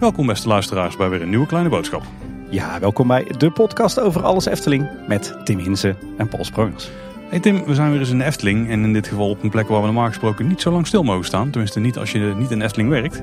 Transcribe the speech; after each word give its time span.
Welkom 0.00 0.26
beste 0.26 0.48
luisteraars 0.48 0.96
bij 0.96 1.08
weer 1.08 1.22
een 1.22 1.28
nieuwe 1.28 1.46
kleine 1.46 1.68
boodschap. 1.68 2.02
Ja, 2.48 2.80
welkom 2.80 3.06
bij 3.06 3.24
de 3.38 3.50
podcast 3.50 4.00
over 4.00 4.22
alles 4.22 4.46
Efteling 4.46 4.88
met 5.08 5.36
Tim 5.44 5.58
Hinsen 5.58 5.96
en 6.16 6.28
Paul 6.28 6.44
Sprangers. 6.44 6.90
Hey 7.30 7.40
Tim, 7.40 7.64
we 7.64 7.74
zijn 7.74 7.90
weer 7.90 8.00
eens 8.00 8.10
in 8.10 8.18
de 8.18 8.24
Efteling 8.24 8.68
en 8.70 8.84
in 8.84 8.92
dit 8.92 9.08
geval 9.08 9.30
op 9.30 9.42
een 9.42 9.50
plek 9.50 9.68
waar 9.68 9.80
we 9.80 9.86
normaal 9.86 10.06
gesproken 10.06 10.46
niet 10.46 10.60
zo 10.60 10.70
lang 10.70 10.86
stil 10.86 11.02
mogen 11.02 11.24
staan. 11.24 11.50
Tenminste 11.50 11.80
niet 11.80 11.98
als 11.98 12.12
je 12.12 12.18
niet 12.18 12.50
in 12.50 12.58
de 12.58 12.64
Efteling 12.64 12.90
werkt. 12.90 13.22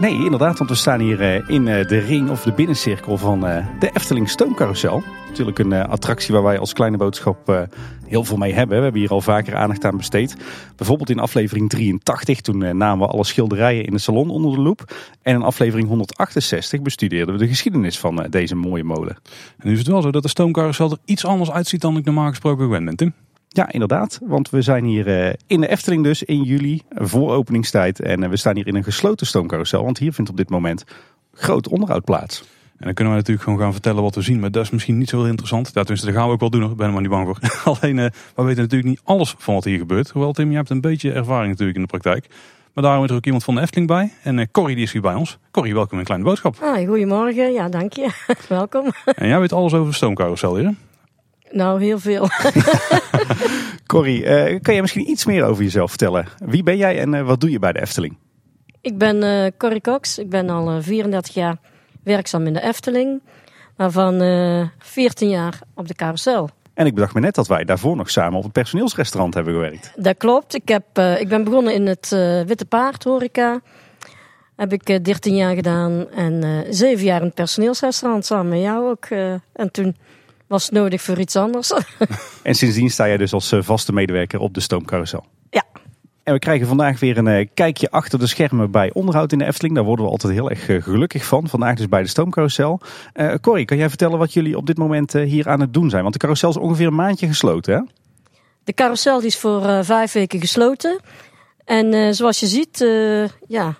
Nee, 0.00 0.24
inderdaad, 0.24 0.58
want 0.58 0.70
we 0.70 0.76
staan 0.76 1.00
hier 1.00 1.20
eh, 1.20 1.48
in 1.48 1.68
eh, 1.68 1.86
de 1.86 1.98
ring 1.98 2.30
of 2.30 2.42
de 2.42 2.52
binnencirkel 2.52 3.16
van 3.16 3.46
eh, 3.46 3.66
de 3.78 3.90
Efteling 3.94 4.28
Stoomcarousel. 4.28 5.02
Natuurlijk 5.28 5.58
een 5.58 5.72
attractie 5.72 6.34
waar 6.34 6.42
wij 6.42 6.58
als 6.58 6.72
kleine 6.72 6.96
boodschap 6.96 7.66
heel 8.08 8.24
veel 8.24 8.36
mee 8.36 8.52
hebben. 8.52 8.76
We 8.76 8.82
hebben 8.82 9.00
hier 9.00 9.10
al 9.10 9.20
vaker 9.20 9.56
aandacht 9.56 9.84
aan 9.84 9.96
besteed. 9.96 10.36
Bijvoorbeeld 10.76 11.10
in 11.10 11.18
aflevering 11.18 11.68
83, 11.68 12.40
toen 12.40 12.76
namen 12.76 13.06
we 13.06 13.12
alle 13.12 13.24
schilderijen 13.24 13.84
in 13.84 13.92
de 13.92 13.98
salon 13.98 14.30
onder 14.30 14.54
de 14.54 14.60
loep. 14.60 14.94
En 15.22 15.34
in 15.34 15.42
aflevering 15.42 15.88
168 15.88 16.82
bestudeerden 16.82 17.34
we 17.34 17.40
de 17.40 17.48
geschiedenis 17.48 17.98
van 17.98 18.26
deze 18.30 18.54
mooie 18.54 18.84
molen. 18.84 19.16
En 19.58 19.66
nu 19.66 19.72
is 19.72 19.78
het 19.78 19.88
wel 19.88 20.02
zo 20.02 20.10
dat 20.10 20.22
de 20.22 20.28
stoomcarousel 20.28 20.90
er 20.90 20.98
iets 21.04 21.24
anders 21.24 21.50
uitziet 21.50 21.80
dan 21.80 21.96
ik 21.96 22.04
normaal 22.04 22.28
gesproken 22.28 22.64
gewend 22.64 22.84
ben, 22.84 22.96
Tim. 22.96 23.14
Ja, 23.48 23.72
inderdaad. 23.72 24.20
Want 24.22 24.50
we 24.50 24.62
zijn 24.62 24.84
hier 24.84 25.06
eh, 25.06 25.34
in 25.46 25.60
de 25.60 25.68
Efteling 25.68 26.04
dus 26.04 26.22
in 26.22 26.42
juli 26.42 26.82
voor 26.88 27.32
openingstijd. 27.32 28.00
En 28.00 28.22
eh, 28.22 28.28
we 28.28 28.36
staan 28.36 28.56
hier 28.56 28.66
in 28.66 28.74
een 28.74 28.84
gesloten 28.84 29.26
stoomcarousel. 29.26 29.84
Want 29.84 29.98
hier 29.98 30.12
vindt 30.12 30.30
op 30.30 30.36
dit 30.36 30.50
moment 30.50 30.84
groot 31.32 31.68
onderhoud 31.68 32.04
plaats. 32.04 32.44
En 32.78 32.84
dan 32.84 32.94
kunnen 32.94 33.12
we 33.12 33.18
natuurlijk 33.18 33.46
gewoon 33.46 33.62
gaan 33.62 33.72
vertellen 33.72 34.02
wat 34.02 34.14
we 34.14 34.20
zien. 34.20 34.40
Maar 34.40 34.50
dat 34.50 34.64
is 34.64 34.70
misschien 34.70 34.98
niet 34.98 35.08
zo 35.08 35.16
heel 35.16 35.26
interessant. 35.26 35.66
Ja, 35.66 35.72
tenminste, 35.72 36.06
dat 36.06 36.14
gaan 36.14 36.26
we 36.26 36.32
ook 36.32 36.40
wel 36.40 36.50
doen. 36.50 36.70
Ik 36.70 36.76
ben 36.76 36.86
er 36.86 36.92
maar 36.92 37.00
niet 37.00 37.10
bang 37.10 37.26
voor. 37.26 37.38
Alleen, 37.74 37.96
uh, 37.96 38.04
we 38.34 38.42
weten 38.42 38.62
natuurlijk 38.62 38.88
niet 38.88 39.00
alles 39.04 39.34
van 39.38 39.54
wat 39.54 39.64
hier 39.64 39.78
gebeurt. 39.78 40.10
Hoewel, 40.10 40.32
Tim, 40.32 40.50
je 40.50 40.56
hebt 40.56 40.70
een 40.70 40.80
beetje 40.80 41.12
ervaring 41.12 41.48
natuurlijk 41.48 41.76
in 41.76 41.82
de 41.82 41.88
praktijk. 41.88 42.26
Maar 42.74 42.84
daarom 42.84 43.04
is 43.04 43.10
er 43.10 43.16
ook 43.16 43.24
iemand 43.24 43.44
van 43.44 43.54
de 43.54 43.60
Efteling 43.60 43.88
bij. 43.88 44.12
En 44.22 44.38
uh, 44.38 44.44
Corrie 44.52 44.74
die 44.74 44.84
is 44.84 44.92
hier 44.92 45.02
bij 45.02 45.14
ons. 45.14 45.38
Corrie, 45.50 45.74
welkom 45.74 45.92
in 45.92 45.98
een 45.98 46.04
kleine 46.04 46.24
boodschap. 46.24 46.56
Ah, 46.60 46.88
goedemorgen. 46.88 47.52
Ja, 47.52 47.68
dank 47.68 47.92
je. 47.92 48.08
welkom. 48.48 48.92
En 49.04 49.28
jij 49.28 49.40
weet 49.40 49.52
alles 49.52 49.74
over 49.74 49.94
stoomcarousel 49.94 50.56
hier, 50.56 50.74
Nou, 51.50 51.82
heel 51.82 51.98
veel. 51.98 52.28
Corrie, 53.86 54.22
uh, 54.22 54.60
kan 54.60 54.74
jij 54.74 54.80
misschien 54.80 55.10
iets 55.10 55.24
meer 55.24 55.44
over 55.44 55.62
jezelf 55.62 55.88
vertellen? 55.88 56.26
Wie 56.44 56.62
ben 56.62 56.76
jij 56.76 56.98
en 56.98 57.14
uh, 57.14 57.26
wat 57.26 57.40
doe 57.40 57.50
je 57.50 57.58
bij 57.58 57.72
de 57.72 57.80
Efteling? 57.80 58.16
Ik 58.80 58.98
ben 58.98 59.22
uh, 59.22 59.46
Corrie 59.56 59.80
Cox. 59.80 60.18
Ik 60.18 60.30
ben 60.30 60.50
al 60.50 60.82
34 60.82 61.34
jaar 61.34 61.56
werkzaam 62.08 62.46
in 62.46 62.52
de 62.52 62.62
Efteling. 62.62 63.22
Waarvan 63.76 64.20
14 64.78 65.28
jaar 65.28 65.58
op 65.74 65.88
de 65.88 65.94
carousel. 65.94 66.50
En 66.74 66.86
ik 66.86 66.94
bedacht 66.94 67.14
me 67.14 67.20
net 67.20 67.34
dat 67.34 67.46
wij 67.46 67.64
daarvoor 67.64 67.96
nog 67.96 68.10
samen 68.10 68.38
op 68.38 68.42
het 68.42 68.52
personeelsrestaurant 68.52 69.34
hebben 69.34 69.52
gewerkt. 69.52 69.92
Dat 69.96 70.16
klopt. 70.16 70.54
Ik, 70.54 70.68
heb, 70.68 70.98
ik 71.18 71.28
ben 71.28 71.44
begonnen 71.44 71.74
in 71.74 71.86
het 71.86 72.08
Witte 72.46 72.64
Paard 72.64 73.04
horeca. 73.04 73.60
Heb 74.56 74.72
ik 74.72 75.04
13 75.04 75.36
jaar 75.36 75.54
gedaan 75.54 76.10
en 76.10 76.64
7 76.70 77.04
jaar 77.04 77.20
in 77.20 77.26
het 77.26 77.34
personeelsrestaurant 77.34 78.24
samen 78.24 78.48
met 78.48 78.60
jou 78.60 78.90
ook. 78.90 79.04
en 79.52 79.70
toen 79.70 79.96
was 80.48 80.70
nodig 80.70 81.02
voor 81.02 81.18
iets 81.18 81.36
anders. 81.36 81.72
en 82.42 82.54
sindsdien 82.54 82.90
sta 82.90 83.06
jij 83.06 83.16
dus 83.16 83.32
als 83.32 83.52
eh, 83.52 83.62
vaste 83.62 83.92
medewerker 83.92 84.40
op 84.40 84.54
de 84.54 84.60
stoomcarousel. 84.60 85.24
Ja. 85.50 85.64
En 86.28 86.34
we 86.34 86.40
krijgen 86.40 86.66
vandaag 86.66 87.00
weer 87.00 87.18
een 87.18 87.26
eh, 87.26 87.48
kijkje 87.54 87.90
achter 87.90 88.18
de 88.18 88.26
schermen 88.26 88.70
bij 88.70 88.90
onderhoud 88.92 89.32
in 89.32 89.38
de 89.38 89.44
Efteling. 89.44 89.74
Daar 89.74 89.84
worden 89.84 90.04
we 90.04 90.10
altijd 90.10 90.32
heel 90.32 90.50
erg 90.50 90.68
eh, 90.68 90.82
gelukkig 90.82 91.24
van. 91.24 91.48
Vandaag 91.48 91.76
dus 91.76 91.88
bij 91.88 92.02
de 92.02 92.08
stoomcarousel. 92.08 92.80
Uh, 93.14 93.34
Corrie, 93.40 93.64
kan 93.64 93.76
jij 93.76 93.88
vertellen 93.88 94.18
wat 94.18 94.32
jullie 94.32 94.56
op 94.56 94.66
dit 94.66 94.78
moment 94.78 95.12
hier 95.12 95.48
aan 95.48 95.60
het 95.60 95.74
doen 95.74 95.90
zijn? 95.90 96.02
Want 96.02 96.12
de 96.12 96.20
carousel 96.20 96.48
is 96.48 96.56
ongeveer 96.56 96.86
een 96.86 96.94
maandje 96.94 97.26
gesloten, 97.26 97.74
hè? 97.74 97.80
De 98.64 98.72
carousel 98.72 99.20
is 99.20 99.38
voor 99.38 99.84
vijf 99.84 100.12
weken 100.12 100.40
gesloten. 100.40 101.00
En 101.64 102.14
zoals 102.14 102.40
je 102.40 102.46
ziet, 102.46 102.78
ja, 103.46 103.74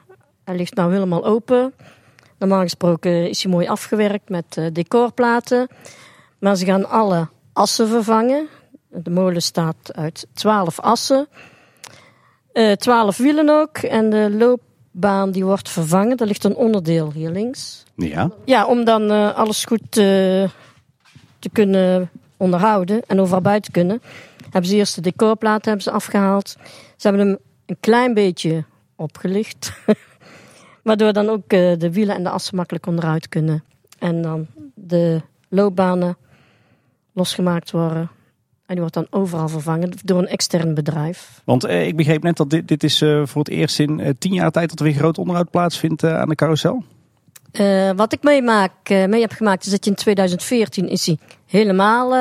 hij 0.45 0.57
ligt 0.57 0.75
nou 0.75 0.93
helemaal 0.93 1.25
open. 1.25 1.75
Normaal 2.39 2.63
gesproken 2.63 3.29
is 3.29 3.43
hij 3.43 3.53
mooi 3.53 3.67
afgewerkt 3.67 4.29
met 4.29 4.71
decorplaten. 4.73 5.69
Maar 6.39 6.57
ze 6.57 6.65
gaan 6.65 6.89
alle 6.89 7.29
assen 7.53 7.89
vervangen. 7.89 8.49
De 8.89 9.11
molen 9.11 9.43
staat 9.43 9.95
uit 9.95 10.27
12 10.35 10.81
assen. 10.81 11.29
Eh, 12.59 12.73
12 12.73 13.17
wielen 13.17 13.49
ook. 13.49 13.79
En 13.79 14.11
de 14.11 14.31
loopbaan 14.31 15.31
die 15.31 15.45
wordt 15.45 15.69
vervangen. 15.69 16.17
Daar 16.17 16.27
ligt 16.27 16.45
een 16.45 16.57
onderdeel 16.57 17.13
hier 17.13 17.31
links. 17.31 17.85
Ja. 17.97 18.31
Ja, 18.45 18.67
om 18.67 18.85
dan 18.85 19.13
uh, 19.13 19.35
alles 19.35 19.65
goed 19.65 19.81
uh, 19.81 19.95
te 21.39 21.49
kunnen 21.53 22.11
onderhouden 22.37 23.03
en 23.07 23.21
overal 23.21 23.41
bij 23.41 23.61
te 23.61 23.71
kunnen. 23.71 24.03
Hebben 24.43 24.71
ze 24.71 24.77
eerst 24.77 24.95
de 24.95 25.01
decorplaten 25.01 25.69
hebben 25.69 25.83
ze 25.83 25.91
afgehaald. 25.91 26.57
Ze 26.97 27.09
hebben 27.09 27.27
hem 27.27 27.39
een 27.67 27.77
klein 27.81 28.15
beetje 28.15 28.65
opgelicht. 28.97 29.73
Waardoor 30.83 31.13
dan 31.13 31.29
ook 31.29 31.49
de 31.49 31.89
wielen 31.93 32.17
en 32.17 32.23
de 32.23 32.31
assen 32.31 32.57
makkelijk 32.57 32.87
onderuit 32.87 33.29
kunnen. 33.29 33.65
En 33.99 34.23
dan 34.23 34.47
de 34.75 35.21
loopbanen 35.49 36.17
losgemaakt 37.13 37.71
worden. 37.71 38.11
En 38.69 38.75
die 38.75 38.81
wordt 38.81 38.95
dan 38.95 39.07
overal 39.11 39.49
vervangen 39.49 39.91
door 40.05 40.19
een 40.19 40.27
extern 40.27 40.75
bedrijf. 40.75 41.41
Want 41.45 41.65
eh, 41.65 41.87
ik 41.87 41.97
begreep 41.97 42.23
net 42.23 42.37
dat 42.37 42.51
dit, 42.51 42.69
dit 42.69 42.85
is 42.85 43.03
uh, 43.03 43.27
voor 43.27 43.43
het 43.45 43.51
eerst 43.51 43.79
in 43.79 43.99
uh, 43.99 44.09
tien 44.19 44.33
jaar 44.33 44.51
tijd 44.51 44.69
dat 44.69 44.79
er 44.79 44.85
weer 44.85 44.95
groot 44.95 45.19
onderhoud 45.19 45.51
plaatsvindt 45.51 46.03
uh, 46.03 46.21
aan 46.21 46.29
de 46.29 46.35
carousel. 46.35 46.85
wat 47.97 48.13
ik 48.13 48.23
meemaak, 48.23 48.89
mee 48.89 49.21
heb 49.21 49.33
gemaakt 49.33 49.65
is 49.65 49.71
dat 49.71 49.85
je 49.85 49.91
in 49.91 49.97
2014 49.97 50.89
is 50.89 51.07
hij 51.07 51.19
helemaal 51.47 52.13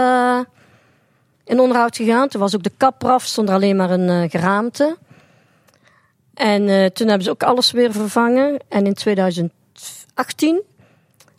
in 1.43 1.59
onderhoud 1.59 1.95
gegaan. 1.95 2.27
Toen 2.27 2.41
was 2.41 2.55
ook 2.55 2.63
de 2.63 2.71
kap 2.77 3.03
eraf, 3.03 3.23
stond 3.23 3.49
er 3.49 3.55
alleen 3.55 3.75
maar 3.75 3.91
een 3.91 4.29
geraamte. 4.29 4.97
En 6.33 6.93
toen 6.93 7.07
hebben 7.07 7.23
ze 7.23 7.29
ook 7.29 7.43
alles 7.43 7.71
weer 7.71 7.91
vervangen. 7.91 8.59
En 8.69 8.85
in 8.85 8.93
2018 8.93 10.61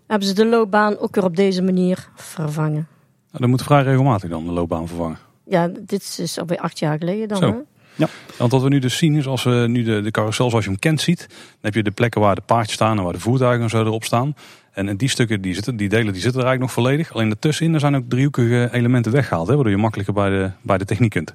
hebben 0.06 0.28
ze 0.28 0.34
de 0.34 0.46
loopbaan 0.46 0.98
ook 0.98 1.14
weer 1.14 1.24
op 1.24 1.36
deze 1.36 1.62
manier 1.62 2.08
vervangen. 2.14 2.88
Nou, 3.30 3.40
dat 3.40 3.48
moet 3.48 3.62
vrij 3.62 3.82
regelmatig 3.82 4.30
dan 4.30 4.44
de 4.44 4.52
loopbaan 4.52 4.88
vervangen. 4.88 5.18
Ja, 5.44 5.70
dit 5.80 6.18
is 6.20 6.38
alweer 6.38 6.58
acht 6.58 6.78
jaar 6.78 6.98
geleden 6.98 7.28
dan. 7.28 7.42
Hè? 7.42 7.54
Ja. 7.94 8.08
Want 8.36 8.52
wat 8.52 8.62
we 8.62 8.68
nu 8.68 8.78
dus 8.78 8.96
zien 8.96 9.14
is 9.14 9.26
als 9.26 9.42
we 9.42 9.64
nu 9.68 9.82
de, 9.82 10.00
de 10.00 10.10
carousel 10.10 10.50
zoals 10.50 10.64
je 10.64 10.70
hem 10.70 10.78
kent 10.78 11.00
ziet. 11.00 11.26
Dan 11.28 11.36
heb 11.60 11.74
je 11.74 11.82
de 11.82 11.90
plekken 11.90 12.20
waar 12.20 12.34
de 12.34 12.40
paardjes 12.40 12.74
staan 12.74 12.98
en 12.98 13.04
waar 13.04 13.12
de 13.12 13.20
voertuigen 13.20 13.62
en 13.62 13.70
zo 13.70 13.80
erop 13.84 14.04
staan. 14.04 14.34
En 14.72 14.96
die 14.96 15.08
stukken, 15.08 15.40
die, 15.40 15.54
zitten, 15.54 15.76
die 15.76 15.88
delen, 15.88 16.12
die 16.12 16.22
zitten 16.22 16.40
er 16.40 16.46
eigenlijk 16.46 16.60
nog 16.60 16.84
volledig. 16.84 17.12
Alleen 17.12 17.30
ertussenin 17.30 17.74
er 17.74 17.80
zijn 17.80 17.96
ook 17.96 18.04
driehoekige 18.08 18.68
elementen 18.72 19.12
weggehaald. 19.12 19.48
Hè, 19.48 19.54
waardoor 19.54 19.72
je 19.72 19.78
makkelijker 19.78 20.14
bij 20.14 20.30
de, 20.30 20.50
bij 20.62 20.78
de 20.78 20.84
techniek 20.84 21.10
kunt. 21.10 21.34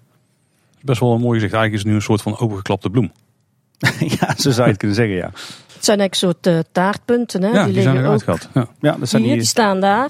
Best 0.81 0.99
wel 0.99 1.13
een 1.13 1.21
mooi 1.21 1.33
gezicht. 1.33 1.53
Eigenlijk 1.53 1.73
is 1.73 1.79
het 1.79 1.89
nu 1.89 1.95
een 1.95 2.01
soort 2.01 2.21
van 2.21 2.37
opengeklapte 2.37 2.89
bloem. 2.89 3.11
ja, 4.19 4.35
zo 4.37 4.51
zou 4.51 4.63
je 4.63 4.69
het 4.69 4.77
kunnen 4.77 4.95
zeggen, 4.95 5.15
ja. 5.15 5.31
Het 5.73 5.85
zijn 5.85 5.99
eigenlijk 5.99 6.15
soort 6.15 6.55
uh, 6.55 6.59
taartpunten. 6.71 7.43
Hè? 7.43 7.49
Ja, 7.49 7.65
die, 7.65 7.73
die 7.73 7.81
zijn 7.81 7.97
eruit 7.97 8.23
gehad. 8.23 8.49
Ja. 8.53 8.67
ja, 8.79 8.95
dat 8.99 9.09
zijn 9.09 9.23
hier, 9.23 9.35
die 9.35 9.45
staan 9.45 9.79
daar. 9.79 10.09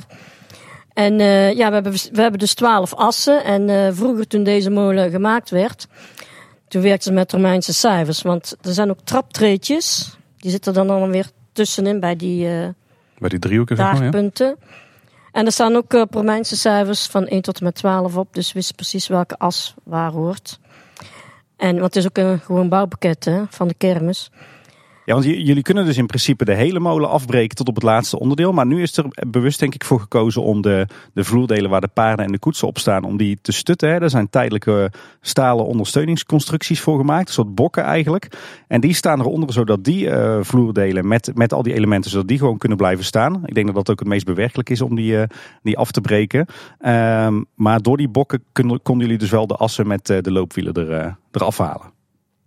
En 0.94 1.20
uh, 1.20 1.54
ja, 1.54 1.68
we 1.68 1.74
hebben, 1.74 1.92
we 1.92 2.22
hebben 2.22 2.40
dus 2.40 2.54
twaalf 2.54 2.94
assen. 2.94 3.44
En 3.44 3.70
uh, 3.70 3.88
vroeger 3.92 4.28
toen 4.28 4.44
deze 4.44 4.70
molen 4.70 5.12
gemaakt 5.12 5.50
werd, 5.50 5.88
toen 6.68 6.81
werkten 6.81 7.04
ze 7.04 7.12
met 7.12 7.31
Romeinse 7.31 7.74
cijfers. 7.74 8.22
Want 8.22 8.56
er 8.62 8.74
zijn 8.74 8.90
ook 8.90 9.00
traptreetjes. 9.04 10.18
Die 10.38 10.52
zitten 10.52 10.74
dan 10.74 10.88
dan 10.88 11.12
weer 11.12 11.30
tussenin 11.52 12.00
bij 12.00 12.16
die, 12.16 12.48
uh, 12.48 12.68
bij 13.18 13.30
die 13.30 13.40
driehoeken, 13.40 13.76
taartpunten. 13.76 14.48
Zeg 14.48 14.56
maar, 14.59 14.68
ja. 14.70 14.81
En 15.31 15.46
er 15.46 15.52
staan 15.52 15.76
ook 15.76 16.08
Romeinse 16.12 16.58
cijfers 16.58 17.06
van 17.06 17.28
1 17.28 17.42
tot 17.42 17.58
en 17.58 17.64
met 17.64 17.75
12 17.75 18.18
op. 18.18 18.34
Dus 18.34 18.54
wist 18.54 18.75
precies 18.75 19.08
welke 19.08 19.38
as 19.38 19.74
waar 19.84 20.12
hoort. 20.12 20.60
En, 21.58 21.72
want 21.80 21.94
het 21.94 21.96
is 21.96 22.06
ook 22.06 22.18
een 22.18 22.40
gewoon 22.40 22.70
bouwpakket 22.70 23.25
hè, 23.25 23.44
van 23.50 23.68
de 23.68 23.74
kermis. 23.74 24.31
Ja, 25.06 25.14
want 25.14 25.25
jullie 25.25 25.62
kunnen 25.62 25.86
dus 25.86 25.97
in 25.97 26.06
principe 26.06 26.46
de 26.46 26.53
hele 26.53 26.80
molen 26.80 27.09
afbreken 27.09 27.56
tot 27.56 27.68
op 27.68 27.75
het 27.75 27.84
laatste 27.84 28.19
onderdeel. 28.19 28.52
Maar 28.52 28.66
nu 28.66 28.81
is 28.81 28.97
er 28.97 29.06
bewust 29.28 29.59
denk 29.59 29.74
ik 29.74 29.84
voor 29.84 30.00
gekozen 30.00 30.44
om 30.44 30.62
de, 30.62 30.88
de 31.14 31.24
vloerdelen 31.24 31.69
waar 31.69 31.81
de 31.81 31.88
paarden 31.88 32.25
en 32.25 32.31
de 32.31 32.40
koetsen 32.40 32.68
op 32.68 32.78
staan, 32.78 33.03
om 33.03 33.18
die 33.18 33.38
te 33.42 33.52
stutten. 33.52 34.00
Daar 34.00 34.09
zijn 34.09 34.30
tijdelijke 34.30 34.92
stalen 35.22 35.66
ondersteuningsconstructies 35.66 36.81
voor 36.81 36.98
gemaakt, 36.98 37.28
een 37.28 37.33
soort 37.33 37.56
bokken 37.56 37.83
eigenlijk. 37.83 38.28
En 38.68 38.81
die 38.81 38.94
staan 38.94 39.19
eronder 39.19 39.54
zodat 39.54 39.83
die 39.83 40.06
uh, 40.06 40.38
vloerdelen 40.42 41.07
met, 41.07 41.31
met 41.33 41.54
al 41.54 41.63
die 41.63 41.74
elementen, 41.74 42.12
zodat 42.12 42.28
die 42.28 42.38
gewoon 42.38 42.57
kunnen 42.57 42.78
blijven 42.78 43.06
staan. 43.06 43.42
Ik 43.45 43.54
denk 43.54 43.66
dat 43.66 43.75
dat 43.75 43.89
ook 43.89 44.00
het 44.00 44.07
meest 44.07 44.25
bewerkelijk 44.25 44.69
is 44.69 44.81
om 44.81 44.95
die, 44.95 45.13
uh, 45.13 45.24
die 45.62 45.78
af 45.78 45.92
te 45.92 46.01
breken. 46.01 46.45
Um, 46.86 47.45
maar 47.56 47.81
door 47.81 47.98
die 47.98 48.10
bokken 48.10 48.44
konden 48.83 48.98
jullie 48.98 49.18
dus 49.18 49.30
wel 49.30 49.48
de 49.48 49.56
assen 49.56 49.88
met 49.88 50.10
uh, 50.10 50.18
de 50.22 50.31
loopwielen 50.31 50.74
er, 50.74 51.18
eraf 51.31 51.57
halen. 51.57 51.93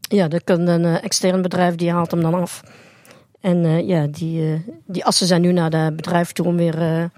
Ja, 0.08 0.28
dat 0.28 0.44
kan 0.44 0.66
een 0.66 0.84
uh, 0.84 1.04
extern 1.04 1.42
bedrijf 1.42 1.74
die 1.74 1.90
haalt 1.90 2.10
hem 2.10 2.20
dan 2.20 2.34
af. 2.34 2.62
En 3.40 3.64
uh, 3.64 3.88
ja, 3.88 4.06
die, 4.06 4.42
uh, 4.42 4.58
die 4.86 5.04
assen 5.04 5.26
zijn 5.26 5.40
nu 5.40 5.52
naar 5.52 5.72
het 5.72 5.96
bedrijf 5.96 6.32
toe 6.32 6.46
om 6.46 6.56
weer 6.56 7.10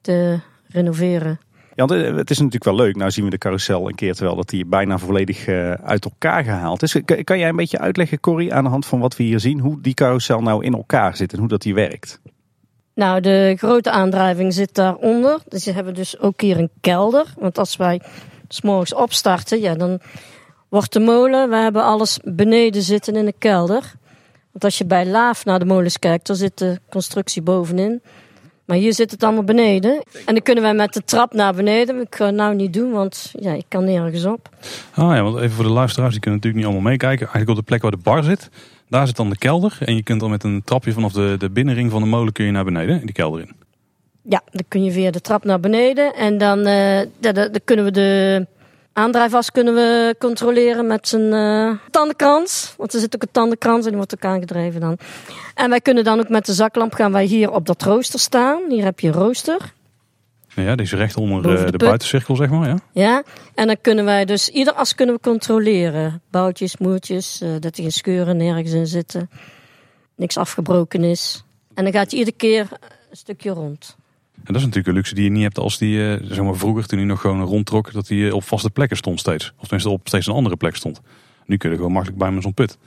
te 0.00 0.38
renoveren. 0.68 1.40
Ja, 1.74 1.86
het 1.86 2.30
is 2.30 2.36
natuurlijk 2.36 2.64
wel 2.64 2.74
leuk. 2.74 2.96
Nou 2.96 3.10
zien 3.10 3.24
we 3.24 3.30
de 3.30 3.38
carousel 3.38 3.88
een 3.88 3.94
keer 3.94 4.14
terwijl 4.14 4.36
dat 4.36 4.48
die 4.48 4.66
bijna 4.66 4.98
volledig 4.98 5.48
uit 5.82 6.04
elkaar 6.04 6.44
gehaald 6.44 6.82
is. 6.82 6.96
Kan 7.24 7.38
jij 7.38 7.48
een 7.48 7.56
beetje 7.56 7.78
uitleggen, 7.78 8.20
Corrie, 8.20 8.54
aan 8.54 8.64
de 8.64 8.70
hand 8.70 8.86
van 8.86 9.00
wat 9.00 9.16
we 9.16 9.22
hier 9.22 9.40
zien, 9.40 9.60
hoe 9.60 9.80
die 9.80 9.94
carousel 9.94 10.40
nou 10.40 10.64
in 10.64 10.74
elkaar 10.74 11.16
zit 11.16 11.32
en 11.32 11.38
hoe 11.38 11.48
dat 11.48 11.62
die 11.62 11.74
werkt? 11.74 12.20
Nou, 12.94 13.20
de 13.20 13.54
grote 13.58 13.90
aandrijving 13.90 14.54
zit 14.54 14.74
daaronder. 14.74 15.40
Dus 15.48 15.64
we 15.64 15.72
hebben 15.72 15.94
dus 15.94 16.18
ook 16.18 16.40
hier 16.40 16.58
een 16.58 16.70
kelder. 16.80 17.34
Want 17.38 17.58
als 17.58 17.76
wij 17.76 18.00
s'morgens 18.48 18.94
opstarten, 18.94 19.60
ja, 19.60 19.74
dan 19.74 20.00
wordt 20.72 20.92
de 20.92 21.00
molen, 21.00 21.50
we 21.50 21.56
hebben 21.56 21.84
alles 21.84 22.18
beneden 22.24 22.82
zitten 22.82 23.16
in 23.16 23.24
de 23.24 23.34
kelder. 23.38 23.92
Want 24.50 24.64
als 24.64 24.78
je 24.78 24.84
bij 24.84 25.06
Laaf 25.06 25.44
naar 25.44 25.58
de 25.58 25.64
molens 25.64 25.98
kijkt, 25.98 26.26
dan 26.26 26.36
zit 26.36 26.58
de 26.58 26.80
constructie 26.90 27.42
bovenin. 27.42 28.02
Maar 28.64 28.76
hier 28.76 28.94
zit 28.94 29.10
het 29.10 29.22
allemaal 29.22 29.44
beneden. 29.44 30.02
En 30.26 30.34
dan 30.34 30.42
kunnen 30.42 30.64
wij 30.64 30.74
met 30.74 30.92
de 30.92 31.04
trap 31.04 31.32
naar 31.32 31.54
beneden. 31.54 32.00
Ik 32.00 32.14
ga 32.14 32.26
het 32.26 32.34
nou 32.34 32.54
niet 32.54 32.72
doen, 32.72 32.90
want 32.90 33.32
ja, 33.40 33.52
ik 33.52 33.64
kan 33.68 33.84
nergens 33.84 34.24
op. 34.24 34.48
Ah 34.94 35.14
ja, 35.16 35.22
want 35.22 35.36
even 35.36 35.50
voor 35.50 35.64
de 35.64 35.70
luisteraars, 35.70 36.12
die 36.12 36.20
kunnen 36.20 36.40
natuurlijk 36.40 36.64
niet 36.64 36.72
allemaal 36.72 36.90
meekijken. 36.90 37.26
Eigenlijk 37.26 37.50
op 37.50 37.56
de 37.56 37.70
plek 37.70 37.82
waar 37.82 37.90
de 37.90 37.96
bar 37.96 38.24
zit, 38.24 38.50
daar 38.88 39.06
zit 39.06 39.16
dan 39.16 39.30
de 39.30 39.38
kelder. 39.38 39.76
En 39.80 39.96
je 39.96 40.02
kunt 40.02 40.20
dan 40.20 40.30
met 40.30 40.44
een 40.44 40.62
trapje 40.64 40.92
vanaf 40.92 41.12
de, 41.12 41.34
de 41.38 41.50
binnenring 41.50 41.90
van 41.90 42.02
de 42.02 42.08
molen 42.08 42.32
kun 42.32 42.44
je 42.44 42.52
naar 42.52 42.64
beneden, 42.64 43.00
in 43.00 43.06
die 43.06 43.14
kelder 43.14 43.40
in. 43.40 43.52
Ja, 44.22 44.42
dan 44.50 44.64
kun 44.68 44.84
je 44.84 44.92
via 44.92 45.10
de 45.10 45.20
trap 45.20 45.44
naar 45.44 45.60
beneden. 45.60 46.14
En 46.14 46.38
dan, 46.38 46.58
eh, 46.66 46.98
ja, 47.00 47.32
dan, 47.32 47.34
dan 47.34 47.60
kunnen 47.64 47.84
we 47.84 47.90
de 47.90 48.46
aandrijfas 48.92 49.50
kunnen 49.50 49.74
we 49.74 50.16
controleren 50.18 50.86
met 50.86 51.08
zijn 51.08 51.32
eh, 51.32 51.78
tandenkrans. 51.90 52.74
Want 52.76 52.94
er 52.94 53.00
zit 53.00 53.14
ook 53.14 53.22
een 53.22 53.28
tandenkrans 53.32 53.82
en 53.82 53.88
die 53.88 53.96
wordt 53.96 54.14
ook 54.14 54.24
aangedreven 54.24 54.80
dan. 54.80 54.98
En 55.54 55.70
wij 55.70 55.80
kunnen 55.80 56.04
dan 56.04 56.18
ook 56.18 56.28
met 56.28 56.46
de 56.46 56.52
zaklamp 56.52 56.94
gaan 56.94 57.12
wij 57.12 57.24
hier 57.24 57.50
op 57.50 57.66
dat 57.66 57.82
rooster 57.82 58.20
staan. 58.20 58.62
Hier 58.68 58.84
heb 58.84 59.00
je 59.00 59.06
een 59.06 59.14
rooster. 59.14 59.72
Ja, 60.54 60.74
die 60.74 60.86
is 60.86 60.92
recht 60.92 61.16
onder 61.16 61.58
eh, 61.58 61.70
de 61.70 61.78
buitencirkel, 61.78 62.36
zeg 62.36 62.50
maar. 62.50 62.68
Ja. 62.68 62.78
Ja, 62.92 63.22
en 63.54 63.66
dan 63.66 63.76
kunnen 63.80 64.04
wij 64.04 64.24
dus 64.24 64.48
ieder 64.48 64.72
as 64.72 64.94
kunnen 64.94 65.14
we 65.14 65.20
controleren. 65.20 66.22
Boutjes, 66.30 66.76
moertjes, 66.76 67.40
eh, 67.40 67.50
dat 67.60 67.76
er 67.76 67.82
geen 67.82 67.92
scheuren 67.92 68.36
nergens 68.36 68.72
in 68.72 68.86
zitten. 68.86 69.30
Niks 70.16 70.36
afgebroken 70.36 71.04
is. 71.04 71.44
En 71.74 71.84
dan 71.84 71.92
gaat 71.92 72.10
hij 72.10 72.18
iedere 72.18 72.36
keer 72.36 72.68
een 73.10 73.16
stukje 73.16 73.50
rond. 73.50 73.96
En 74.44 74.52
dat 74.52 74.56
is 74.56 74.62
natuurlijk 74.62 74.86
een 74.86 74.94
luxe 74.94 75.14
die 75.14 75.24
je 75.24 75.30
niet 75.30 75.42
hebt 75.42 75.58
als 75.58 75.78
die, 75.78 76.12
eh, 76.12 76.26
zeg 76.26 76.44
maar 76.44 76.56
vroeger, 76.56 76.86
toen 76.86 76.98
hij 76.98 77.06
nog 77.06 77.20
gewoon 77.20 77.42
rondtrok, 77.42 77.92
dat 77.92 78.08
hij 78.08 78.26
eh, 78.26 78.34
op 78.34 78.44
vaste 78.44 78.70
plekken 78.70 78.96
stond 78.96 79.20
steeds. 79.20 79.52
Of 79.56 79.62
tenminste 79.62 79.90
op 79.90 80.08
steeds 80.08 80.26
een 80.26 80.34
andere 80.34 80.56
plek 80.56 80.76
stond. 80.76 81.00
Nu 81.46 81.56
kun 81.56 81.70
je 81.70 81.76
gewoon 81.76 81.92
makkelijk 81.92 82.18
bij 82.18 82.30
met 82.30 82.42
zo'n 82.42 82.54
put. 82.54 82.78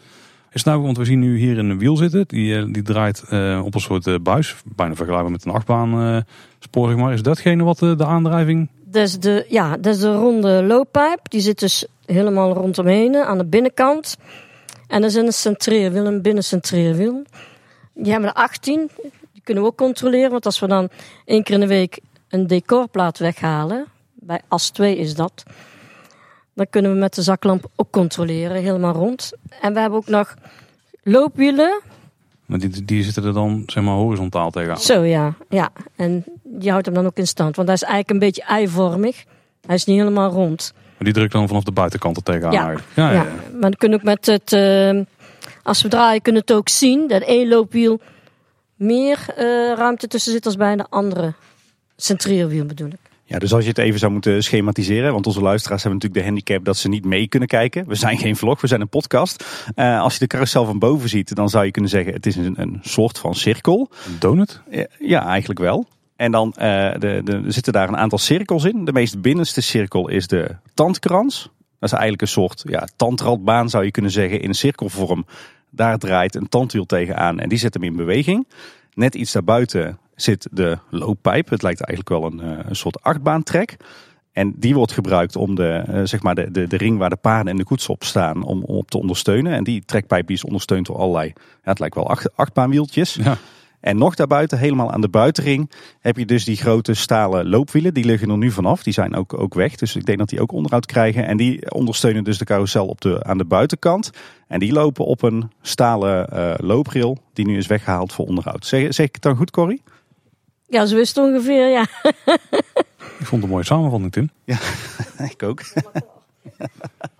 Is 0.51 0.63
nou, 0.63 0.81
want 0.81 0.97
we 0.97 1.05
zien 1.05 1.19
nu 1.19 1.37
hier 1.37 1.57
een 1.57 1.79
wiel 1.79 1.97
zitten, 1.97 2.23
die, 2.27 2.57
eh, 2.57 2.65
die 2.71 2.81
draait 2.81 3.21
op 3.63 3.75
een 3.75 3.81
soort 3.81 4.23
buis, 4.23 4.55
bijna 4.75 4.95
vergelijkbaar 4.95 5.31
met 5.31 5.45
een 5.45 5.51
achtbaan 5.51 6.01
eh, 6.01 6.21
spoor, 6.59 6.97
maar. 6.97 7.13
Is 7.13 7.21
datgene 7.21 7.63
wat 7.63 7.79
de 7.79 8.05
aandrijving... 8.05 8.69
Is 8.91 9.19
de, 9.19 9.45
ja, 9.49 9.77
dat 9.77 9.95
is 9.95 10.01
de 10.01 10.13
ronde 10.13 10.63
looppijp. 10.63 11.19
Die 11.29 11.41
zit 11.41 11.59
dus 11.59 11.87
helemaal 12.05 12.53
rondomheen 12.53 13.15
aan 13.15 13.37
de 13.37 13.45
binnenkant. 13.45 14.17
En 14.87 15.01
er 15.01 15.07
is 15.07 15.15
een 15.15 15.31
centreerwiel, 15.31 16.05
een 16.05 16.21
binnencentreerwiel. 16.21 17.23
Die 17.93 18.11
hebben 18.11 18.29
er 18.29 18.35
18. 18.35 18.89
Kunnen 19.45 19.63
we 19.63 19.69
ook 19.69 19.77
controleren. 19.77 20.31
Want 20.31 20.45
als 20.45 20.59
we 20.59 20.67
dan 20.67 20.89
één 21.25 21.43
keer 21.43 21.53
in 21.53 21.59
de 21.59 21.67
week 21.67 21.99
een 22.29 22.47
decorplaat 22.47 23.17
weghalen. 23.17 23.85
Bij 24.13 24.41
as 24.47 24.69
2 24.69 24.97
is 24.97 25.15
dat. 25.15 25.43
Dan 26.53 26.69
kunnen 26.69 26.91
we 26.91 26.97
met 26.97 27.13
de 27.15 27.21
zaklamp 27.21 27.65
ook 27.75 27.91
controleren, 27.91 28.61
helemaal 28.61 28.93
rond. 28.93 29.31
En 29.61 29.73
we 29.73 29.79
hebben 29.79 29.99
ook 29.99 30.07
nog 30.07 30.33
loopwielen. 31.03 31.81
Maar 32.45 32.59
die, 32.59 32.85
die 32.85 33.03
zitten 33.03 33.23
er 33.23 33.33
dan, 33.33 33.63
zeg 33.65 33.83
maar, 33.83 33.93
horizontaal 33.93 34.51
tegenaan. 34.51 34.79
Zo 34.79 35.01
ja, 35.01 35.35
ja. 35.49 35.69
En 35.95 36.23
die 36.43 36.69
houdt 36.69 36.85
hem 36.85 36.95
dan 36.95 37.05
ook 37.05 37.17
in 37.17 37.27
stand. 37.27 37.55
Want 37.55 37.67
hij 37.67 37.77
is 37.77 37.83
eigenlijk 37.83 38.11
een 38.11 38.27
beetje 38.27 38.43
eivormig. 38.43 39.23
Hij 39.65 39.75
is 39.75 39.85
niet 39.85 39.97
helemaal 39.97 40.31
rond. 40.31 40.73
Maar 40.73 41.03
die 41.05 41.13
drukt 41.13 41.31
dan 41.31 41.47
vanaf 41.47 41.63
de 41.63 41.71
buitenkant 41.71 42.17
er 42.17 42.23
tegenaan 42.23 42.51
Ja. 42.51 42.75
Ja, 42.95 43.11
ja, 43.11 43.23
maar 43.51 43.61
dan 43.61 43.73
kunnen 43.73 43.99
we 43.99 44.05
ook 44.05 44.11
met 44.11 44.25
het, 44.25 44.53
eh, 44.53 45.01
als 45.63 45.81
we 45.81 45.87
draaien, 45.89 46.21
kunnen 46.21 46.41
we 46.45 46.51
het 46.51 46.61
ook 46.61 46.69
zien 46.69 47.07
dat 47.07 47.21
één 47.21 47.47
loopwiel 47.47 47.99
meer 48.75 49.25
eh, 49.35 49.45
ruimte 49.75 50.07
tussen 50.07 50.31
zit 50.31 50.45
als 50.45 50.55
bij 50.55 50.75
de 50.75 50.85
andere 50.89 51.33
centreerwiel 51.95 52.65
bedoel 52.65 52.87
ik. 52.87 52.99
Ja, 53.27 53.39
dus 53.39 53.53
als 53.53 53.63
je 53.63 53.69
het 53.69 53.77
even 53.77 53.99
zou 53.99 54.11
moeten 54.11 54.43
schematiseren, 54.43 55.13
want 55.13 55.27
onze 55.27 55.41
luisteraars 55.41 55.83
hebben 55.83 56.01
natuurlijk 56.01 56.27
de 56.27 56.33
handicap 56.33 56.65
dat 56.65 56.77
ze 56.77 56.89
niet 56.89 57.05
mee 57.05 57.27
kunnen 57.27 57.47
kijken. 57.47 57.87
We 57.87 57.95
zijn 57.95 58.17
geen 58.17 58.35
vlog, 58.35 58.61
we 58.61 58.67
zijn 58.67 58.81
een 58.81 58.89
podcast. 58.89 59.45
Eh, 59.75 60.01
als 60.01 60.13
je 60.13 60.19
de 60.19 60.27
carousel 60.27 60.65
van 60.65 60.79
boven 60.79 61.09
ziet, 61.09 61.35
dan 61.35 61.49
zou 61.49 61.65
je 61.65 61.71
kunnen 61.71 61.91
zeggen 61.91 62.13
het 62.13 62.25
is 62.25 62.35
een, 62.35 62.61
een 62.61 62.79
soort 62.81 63.17
van 63.17 63.35
cirkel. 63.35 63.89
Een 64.07 64.19
donut? 64.19 64.61
Ja, 64.69 64.85
Ja, 64.99 65.25
eigenlijk 65.25 65.59
wel. 65.59 65.87
En 66.15 66.31
dan 66.31 66.53
eh, 66.53 66.93
de, 66.99 67.21
de, 67.23 67.41
er 67.45 67.53
zitten 67.53 67.73
daar 67.73 67.87
een 67.87 67.97
aantal 67.97 68.17
cirkels 68.17 68.63
in. 68.63 68.85
De 68.85 68.93
meest 68.93 69.21
binnenste 69.21 69.61
cirkel 69.61 70.07
is 70.07 70.27
de 70.27 70.55
tandkrans. 70.73 71.49
Dat 71.79 71.89
is 71.89 71.91
eigenlijk 71.91 72.21
een 72.21 72.27
soort 72.27 72.63
ja, 72.67 72.87
tandradbaan 72.95 73.69
zou 73.69 73.83
je 73.83 73.91
kunnen 73.91 74.11
zeggen 74.11 74.41
in 74.41 74.49
een 74.49 74.55
cirkelvorm. 74.55 75.25
Daar 75.75 75.97
draait 75.97 76.35
een 76.35 76.49
tandwiel 76.49 76.85
tegenaan 76.85 77.39
en 77.39 77.49
die 77.49 77.57
zet 77.57 77.73
hem 77.73 77.83
in 77.83 77.95
beweging. 77.95 78.47
Net 78.93 79.15
iets 79.15 79.31
daarbuiten 79.31 79.97
zit 80.15 80.47
de 80.51 80.77
looppijp. 80.89 81.49
Het 81.49 81.61
lijkt 81.61 81.81
eigenlijk 81.81 82.21
wel 82.21 82.31
een, 82.31 82.41
eh, 82.41 82.65
een 82.69 82.75
soort 82.75 83.01
achtbaantrek. 83.01 83.77
En 84.31 84.53
die 84.55 84.75
wordt 84.75 84.91
gebruikt 84.91 85.35
om 85.35 85.55
de, 85.55 85.83
eh, 85.87 86.01
zeg 86.03 86.21
maar 86.21 86.35
de, 86.35 86.51
de, 86.51 86.67
de 86.67 86.77
ring 86.77 86.97
waar 86.97 87.09
de 87.09 87.15
paarden 87.15 87.51
en 87.51 87.57
de 87.57 87.63
koets 87.63 87.89
op 87.89 88.03
staan 88.03 88.43
om, 88.43 88.63
om 88.63 88.77
op 88.77 88.91
te 88.91 88.97
ondersteunen. 88.97 89.53
En 89.53 89.63
die 89.63 89.83
trekpijp 89.85 90.27
die 90.27 90.35
is 90.35 90.43
ondersteund 90.43 90.85
door 90.85 90.97
allerlei, 90.97 91.33
het 91.61 91.79
lijkt 91.79 91.95
wel 91.95 92.09
acht, 92.09 92.37
achtbaanwieltjes. 92.37 93.13
Ja. 93.13 93.37
En 93.85 93.97
nog 93.97 94.15
daarbuiten, 94.15 94.57
helemaal 94.57 94.91
aan 94.91 95.01
de 95.01 95.09
buitenring, 95.09 95.71
heb 95.99 96.17
je 96.17 96.25
dus 96.25 96.43
die 96.43 96.55
grote 96.55 96.93
stalen 96.93 97.49
loopwielen. 97.49 97.93
Die 97.93 98.05
liggen 98.05 98.29
er 98.29 98.37
nu 98.37 98.51
vanaf. 98.51 98.83
Die 98.83 98.93
zijn 98.93 99.15
ook, 99.15 99.39
ook 99.39 99.53
weg. 99.53 99.75
Dus 99.75 99.95
ik 99.95 100.05
denk 100.05 100.17
dat 100.17 100.29
die 100.29 100.41
ook 100.41 100.51
onderhoud 100.51 100.85
krijgen. 100.85 101.25
En 101.25 101.37
die 101.37 101.71
ondersteunen 101.71 102.23
dus 102.23 102.37
de 102.37 102.45
carousel 102.45 102.87
op 102.87 103.01
de, 103.01 103.23
aan 103.23 103.37
de 103.37 103.45
buitenkant. 103.45 104.09
En 104.47 104.59
die 104.59 104.71
lopen 104.73 105.05
op 105.05 105.21
een 105.21 105.51
stalen 105.61 106.29
eh 106.29 106.53
looprail 106.57 107.17
die 107.33 107.45
nu 107.45 107.57
is 107.57 107.67
weggehaald 107.67 108.13
voor 108.13 108.25
onderhoud. 108.25 108.65
Zeg, 108.65 108.93
zeg 108.93 109.07
ik 109.07 109.13
het 109.13 109.23
dan 109.23 109.35
goed, 109.35 109.51
Corrie? 109.51 109.81
Ja, 110.67 110.85
zo 110.85 110.97
is 110.97 111.07
het 111.07 111.17
ongeveer, 111.17 111.69
ja. 111.69 111.85
Ik 113.19 113.25
vond 113.25 113.31
het 113.31 113.43
een 113.43 113.49
mooie 113.49 113.63
samenvatting, 113.63 114.11
Tim. 114.11 114.29
ik 115.31 115.43
ook. 115.43 115.61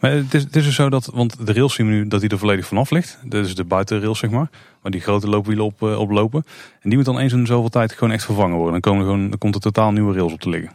Maar 0.00 0.10
het 0.10 0.34
is, 0.34 0.42
het 0.42 0.56
is 0.56 0.64
dus 0.64 0.74
zo 0.74 0.88
dat, 0.88 1.06
want 1.06 1.46
de 1.46 1.52
rails 1.52 1.74
zien 1.74 1.86
we 1.86 1.92
nu 1.92 2.08
dat 2.08 2.20
die 2.20 2.30
er 2.30 2.38
volledig 2.38 2.66
vanaf 2.66 2.90
ligt. 2.90 3.18
Dat 3.24 3.46
is 3.46 3.54
de 3.54 3.64
buitenrails, 3.64 4.18
zeg 4.18 4.30
maar. 4.30 4.50
Waar 4.80 4.92
die 4.92 5.00
grote 5.00 5.28
loopwielen 5.28 5.64
op, 5.64 5.82
eh, 5.82 5.98
op 5.98 6.10
lopen. 6.10 6.44
En 6.80 6.88
die 6.88 6.96
moet 6.96 7.06
dan 7.06 7.18
eens 7.18 7.32
in 7.32 7.46
zoveel 7.46 7.68
tijd 7.68 7.92
gewoon 7.92 8.12
echt 8.12 8.24
vervangen 8.24 8.56
worden. 8.56 8.72
Dan, 8.72 8.80
komen 8.80 9.00
er 9.00 9.06
gewoon, 9.06 9.28
dan 9.30 9.38
komt 9.38 9.54
er 9.54 9.60
totaal 9.60 9.92
nieuwe 9.92 10.14
rails 10.14 10.32
op 10.32 10.40
te 10.40 10.48
liggen. 10.48 10.72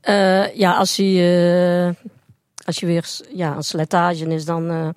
Eh, 0.00 0.54
ja, 0.54 0.76
als 0.76 0.96
je, 0.96 1.94
eh, 2.04 2.10
als 2.64 2.80
je 2.80 2.86
weer 2.86 3.04
ja, 3.34 3.56
een 3.56 3.62
slijtage 3.62 4.26
is, 4.26 4.44
dan 4.44 4.94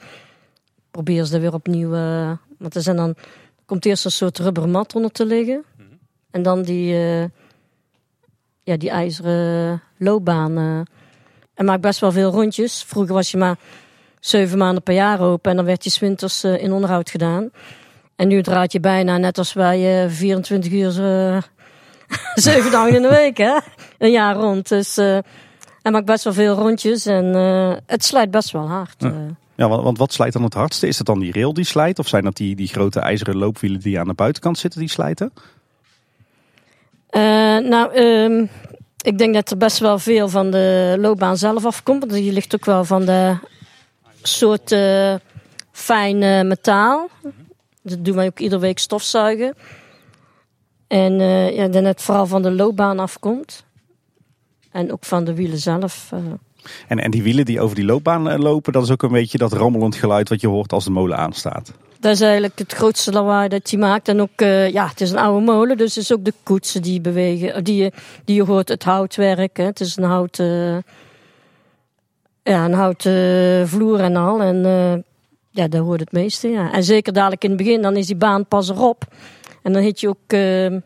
probeer 0.91 1.25
ze 1.25 1.35
er 1.35 1.41
weer 1.41 1.53
opnieuw. 1.53 1.89
want 2.57 2.75
er 2.75 2.81
zijn 2.81 2.95
dan 2.95 3.15
komt 3.65 3.85
eerst 3.85 4.05
een 4.05 4.11
soort 4.11 4.39
rubbermat 4.39 4.95
onder 4.95 5.11
te 5.11 5.25
liggen. 5.25 5.63
En 6.31 6.43
dan 6.43 6.61
die, 6.61 6.93
ja, 8.63 8.77
die 8.77 8.89
ijzeren 8.89 9.81
loopbaan. 9.97 10.85
En 11.61 11.67
maakt 11.67 11.81
best 11.81 11.99
wel 11.99 12.11
veel 12.11 12.31
rondjes. 12.31 12.83
Vroeger 12.87 13.13
was 13.13 13.31
je 13.31 13.37
maar 13.37 13.57
zeven 14.19 14.57
maanden 14.57 14.83
per 14.83 14.93
jaar 14.93 15.19
open 15.19 15.51
en 15.51 15.57
dan 15.57 15.65
werd 15.65 15.83
je 15.83 15.89
's 15.89 15.99
winters 15.99 16.43
eh, 16.43 16.63
in 16.63 16.71
onderhoud 16.71 17.09
gedaan. 17.09 17.49
En 18.15 18.27
nu 18.27 18.41
draait 18.41 18.71
je 18.71 18.79
bijna 18.79 19.17
net 19.17 19.37
als 19.37 19.53
wij 19.53 20.03
eh 20.03 20.09
24 20.09 20.71
uur, 20.71 21.03
eh, 21.03 21.37
zeven 22.47 22.71
dagen 22.71 22.95
in 22.95 23.01
de 23.01 23.09
week, 23.09 23.37
hè? 23.37 23.57
Een 23.97 24.11
jaar 24.11 24.35
rond. 24.35 24.69
Dus 24.69 24.97
eh 24.97 25.17
hij 25.81 25.91
maakt 25.91 26.05
best 26.05 26.23
wel 26.23 26.33
veel 26.33 26.55
rondjes 26.55 27.05
en 27.05 27.25
het 27.85 28.03
slijt 28.03 28.31
best 28.31 28.51
wel 28.51 28.67
hard. 28.67 28.95
Ja. 28.97 29.13
Ja, 29.55 29.67
want, 29.67 29.97
wat 29.97 30.13
slijt 30.13 30.33
dan 30.33 30.43
het 30.43 30.53
hardste? 30.53 30.87
Is 30.87 30.97
dat 30.97 31.05
dan 31.05 31.19
die 31.19 31.31
rail 31.31 31.53
die 31.53 31.65
slijt? 31.65 31.99
Of 31.99 32.07
zijn 32.07 32.23
dat 32.23 32.35
die, 32.35 32.55
die 32.55 32.67
grote 32.67 32.99
ijzeren 32.99 33.35
loopwielen 33.35 33.79
die 33.79 33.99
aan 33.99 34.07
de 34.07 34.13
buitenkant 34.13 34.57
zitten 34.57 34.79
die 34.79 34.89
slijten? 34.89 35.33
Nou, 37.63 37.93
ehm, 37.93 38.45
ik 39.01 39.17
denk 39.17 39.33
dat 39.33 39.51
er 39.51 39.57
best 39.57 39.79
wel 39.79 39.99
veel 39.99 40.29
van 40.29 40.51
de 40.51 40.95
loopbaan 40.99 41.37
zelf 41.37 41.65
afkomt. 41.65 41.99
Want 41.99 42.11
die 42.11 42.31
ligt 42.31 42.55
ook 42.55 42.65
wel 42.65 42.85
van 42.85 43.05
de 43.05 43.35
soort 44.21 44.71
eh, 44.71 45.15
fijn 45.71 46.47
metaal. 46.47 47.09
Dat 47.81 48.05
doen 48.05 48.15
wij 48.15 48.25
ook 48.25 48.39
iedere 48.39 48.61
week 48.61 48.79
stofzuigen. 48.79 49.55
En 50.87 51.19
eh 51.19 51.55
ja, 51.55 51.67
dat 51.67 51.83
het 51.83 52.01
vooral 52.01 52.25
van 52.25 52.41
de 52.41 52.51
loopbaan 52.51 52.99
afkomt. 52.99 53.63
En 54.71 54.91
ook 54.91 55.05
van 55.05 55.23
de 55.23 55.33
wielen 55.33 55.57
zelf. 55.57 56.09
eh. 56.11 56.19
En, 56.87 56.99
en 56.99 57.11
die 57.11 57.23
wielen 57.23 57.45
die 57.45 57.61
over 57.61 57.75
die 57.75 57.85
loopbaan 57.85 58.39
lopen, 58.39 58.73
dat 58.73 58.83
is 58.83 58.91
ook 58.91 59.03
een 59.03 59.11
beetje 59.11 59.37
dat 59.37 59.53
rammelend 59.53 59.95
geluid 59.95 60.29
wat 60.29 60.41
je 60.41 60.47
hoort 60.47 60.73
als 60.73 60.83
de 60.83 60.91
molen 60.91 61.17
aanstaat. 61.17 61.71
Dat 62.01 62.11
is 62.11 62.21
eigenlijk 62.21 62.59
het 62.59 62.73
grootste 62.73 63.11
lawaai 63.11 63.47
dat 63.49 63.69
hij 63.69 63.79
maakt. 63.79 64.07
En 64.07 64.21
ook, 64.21 64.41
eh, 64.41 64.69
ja, 64.71 64.87
het 64.87 65.01
is 65.01 65.11
een 65.11 65.17
oude 65.17 65.45
molen, 65.45 65.77
dus 65.77 65.95
het 65.95 66.03
is 66.03 66.13
ook 66.13 66.25
de 66.25 66.33
koetsen 66.43 66.81
die 66.81 67.01
bewegen. 67.01 67.53
eh, 67.53 67.63
Die 67.63 67.83
je, 67.83 67.91
die 68.25 68.35
je 68.35 68.43
hoort, 68.43 68.67
het 68.69 68.83
houtwerk. 68.83 69.57
Hè. 69.57 69.63
Het 69.63 69.79
is 69.79 69.97
een 69.97 70.03
houten, 70.03 70.83
ja, 72.43 72.65
een 72.65 72.73
houten 72.73 73.67
vloer 73.67 73.99
en 73.99 74.15
al. 74.15 74.41
En 74.41 74.65
eh, 74.65 74.93
ja, 75.49 75.67
daar 75.67 75.81
hoort 75.81 75.99
het 75.99 76.11
meeste, 76.11 76.47
ja. 76.47 76.71
En 76.73 76.83
zeker 76.83 77.13
dadelijk 77.13 77.43
in 77.43 77.49
het 77.49 77.57
begin, 77.57 77.81
dan 77.81 77.95
is 77.95 78.07
die 78.07 78.15
baan 78.15 78.45
pas 78.45 78.69
erop. 78.69 79.03
En 79.63 79.73
dan 79.73 79.91
je 79.95 80.07
ook, 80.07 80.17
eh, 80.27 80.65
er 80.73 80.81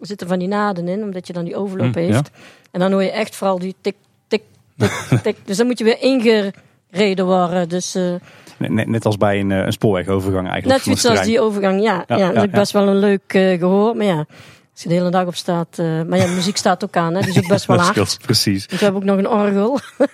zitten 0.00 0.28
van 0.28 0.38
die 0.38 0.48
naden 0.48 0.88
in, 0.88 1.02
omdat 1.02 1.26
je 1.26 1.32
dan 1.32 1.44
die 1.44 1.56
overloop 1.56 1.94
ja. 1.94 2.00
heeft. 2.00 2.30
En 2.70 2.80
dan 2.80 2.92
hoor 2.92 3.02
je 3.02 3.10
echt 3.10 3.36
vooral 3.36 3.58
die 3.58 3.74
tik, 3.80 3.96
tik, 4.28 4.42
tik, 4.76 4.92
tik. 5.22 5.36
Dus 5.46 5.56
dan 5.56 5.66
moet 5.66 5.78
je 5.78 5.84
weer 5.84 6.00
ingereden 6.00 7.26
worden. 7.26 7.68
Dus... 7.68 7.96
Net, 8.68 8.86
net 8.88 9.04
als 9.04 9.16
bij 9.16 9.40
een, 9.40 9.50
eh, 9.50 9.64
een 9.64 9.72
spoorwegovergang 9.72 10.48
eigenlijk. 10.48 10.66
Net 10.74 10.82
van 10.82 10.92
het 10.92 11.00
zoiets 11.00 11.04
als 11.20 11.26
terrein. 11.28 11.28
die 11.30 11.40
overgang, 11.40 11.82
ja. 11.82 12.16
Ja, 12.16 12.26
ja, 12.26 12.32
dat 12.32 12.44
ik 12.44 12.50
best 12.50 12.72
wel 12.72 12.88
een 12.88 12.98
leuk 12.98 13.22
eh, 13.34 13.58
gehoord. 13.58 13.96
Maar 13.96 14.06
ja, 14.06 14.24
Als 14.72 14.82
je 14.82 14.88
de 14.88 14.94
hele 14.94 15.10
dag 15.10 15.26
op 15.26 15.34
staat. 15.34 15.78
eh, 15.78 15.86
maar 15.86 16.18
ja, 16.18 16.26
de 16.26 16.32
muziek 16.34 16.56
staat 16.56 16.84
ook 16.84 16.96
aan, 16.96 17.14
hè? 17.14 17.20
is 17.28 17.38
ook 17.38 17.48
best 17.48 17.66
wel 17.66 17.76
hard. 17.80 17.88
scheelt, 17.88 18.18
precies. 18.22 18.66
We 18.66 18.76
hebben 18.76 19.00
ook 19.00 19.06
nog 19.08 19.18
een 19.18 19.28
orgel. 19.28 19.78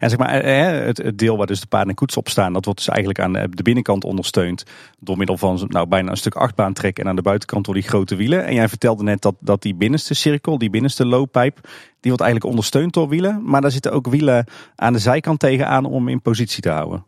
En 0.00 0.10
zeg 0.10 0.18
maar, 0.18 0.44
het, 0.44 0.96
het 0.98 1.18
deel 1.18 1.36
waar 1.36 1.46
dus 1.46 1.60
de 1.60 1.66
paarden 1.66 1.88
en 1.88 1.94
koets 1.94 2.16
op 2.16 2.28
staan, 2.28 2.52
dat 2.52 2.64
wordt 2.64 2.78
dus 2.80 2.88
eigenlijk 2.88 3.20
aan 3.20 3.32
de 3.50 3.62
binnenkant 3.62 4.04
ondersteund 4.04 4.64
door 5.00 5.16
middel 5.16 5.36
van 5.36 5.64
nou, 5.68 5.86
bijna 5.86 6.10
een 6.10 6.16
stuk 6.16 6.34
achtbaantrek 6.34 6.98
en 6.98 7.08
aan 7.08 7.16
de 7.16 7.22
buitenkant 7.22 7.64
door 7.64 7.74
die 7.74 7.82
grote 7.82 8.16
wielen. 8.16 8.44
En 8.44 8.54
jij 8.54 8.68
vertelde 8.68 9.02
net 9.02 9.22
dat, 9.22 9.34
dat 9.38 9.62
die 9.62 9.74
binnenste 9.74 10.14
cirkel, 10.14 10.58
die 10.58 10.70
binnenste 10.70 11.06
looppijp, 11.06 11.58
die 12.00 12.10
wordt 12.10 12.20
eigenlijk 12.20 12.50
ondersteund 12.50 12.92
door 12.92 13.08
wielen. 13.08 13.42
Maar 13.44 13.60
daar 13.60 13.70
zitten 13.70 13.92
ook 13.92 14.08
wielen 14.08 14.46
aan 14.76 14.92
de 14.92 14.98
zijkant 14.98 15.38
tegenaan 15.40 15.84
om 15.84 16.08
in 16.08 16.20
positie 16.22 16.62
te 16.62 16.70
houden. 16.70 17.04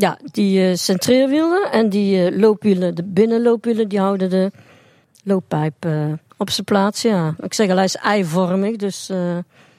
Ja, 0.00 0.18
die 0.32 0.68
eh, 0.68 0.74
centreerwielen 0.76 1.72
en 1.72 1.88
die 1.88 2.26
eh, 2.26 2.38
loopwielen, 2.38 2.94
de 2.94 3.04
binnenloopwielen, 3.04 3.88
die 3.88 3.98
houden 3.98 4.30
de 4.30 4.50
looppijp 5.24 5.74
eh, 5.84 6.12
op 6.36 6.50
zijn 6.50 6.64
plaats. 6.64 7.02
Ja, 7.02 7.34
ik 7.40 7.54
zeg 7.54 7.68
al, 7.70 7.74
hij 7.76 7.84
is 7.84 7.96
eivormig, 7.96 8.76
dus 8.76 9.08